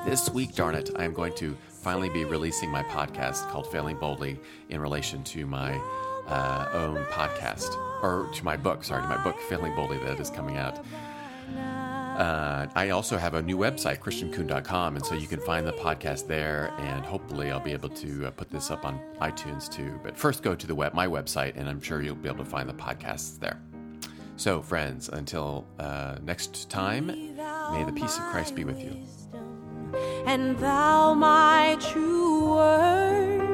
This 0.06 0.30
week, 0.30 0.54
darn 0.56 0.76
it, 0.76 0.92
I 0.98 1.06
am 1.06 1.14
going 1.14 1.34
to 1.36 1.58
finally 1.70 2.10
be 2.10 2.26
releasing 2.26 2.70
my 2.70 2.84
podcast 2.84 3.50
called 3.50 3.72
Failing 3.72 3.98
Boldly 3.98 4.40
in 4.70 4.82
relation 4.82 5.24
to 5.26 5.46
my 5.46 5.74
uh, 6.28 6.70
own 6.74 7.06
podcast, 7.06 7.74
or 8.04 8.30
to 8.34 8.44
my 8.44 8.58
book, 8.58 8.84
sorry, 8.84 9.02
to 9.04 9.08
my 9.08 9.24
book, 9.24 9.40
Failing 9.42 9.76
Boldly, 9.76 9.98
that 10.00 10.20
is 10.20 10.30
coming 10.30 10.58
out. 10.58 10.84
Uh, 12.16 12.68
I 12.76 12.92
also 12.92 13.18
have 13.18 13.34
a 13.34 13.42
new 13.42 13.58
website, 13.58 14.00
christiancoon.com, 14.00 14.96
and 14.96 15.06
so 15.06 15.16
you 15.16 15.28
can 15.28 15.42
find 15.42 15.68
the 15.68 15.74
podcast 15.74 16.28
there. 16.28 16.74
And 16.78 17.06
hopefully, 17.06 17.52
I'll 17.52 17.60
be 17.60 17.74
able 17.74 17.90
to 17.90 18.28
uh, 18.28 18.32
put 18.32 18.50
this 18.50 18.72
up 18.72 18.86
on 18.86 19.02
iTunes 19.20 19.70
too. 19.70 20.00
But 20.02 20.16
first, 20.16 20.42
go 20.42 20.56
to 20.56 20.66
the 20.66 20.76
web, 20.76 20.94
my 20.94 21.08
website, 21.08 21.58
and 21.58 21.68
I'm 21.68 21.82
sure 21.82 22.02
you'll 22.02 22.16
be 22.16 22.30
able 22.30 22.46
to 22.46 22.50
find 22.50 22.70
the 22.70 22.74
podcasts 22.74 23.38
there. 23.38 23.62
So, 24.38 24.62
friends, 24.62 25.10
until 25.10 25.68
uh, 25.78 26.18
next 26.24 26.70
time, 26.70 27.08
may 27.08 27.84
the 27.86 27.94
peace 27.94 28.18
of 28.18 28.24
Christ 28.26 28.56
be 28.56 28.64
with 28.64 28.82
you. 28.82 28.96
And 30.26 30.58
thou, 30.58 31.14
my 31.14 31.78
true 31.80 32.56
word. 32.56 33.46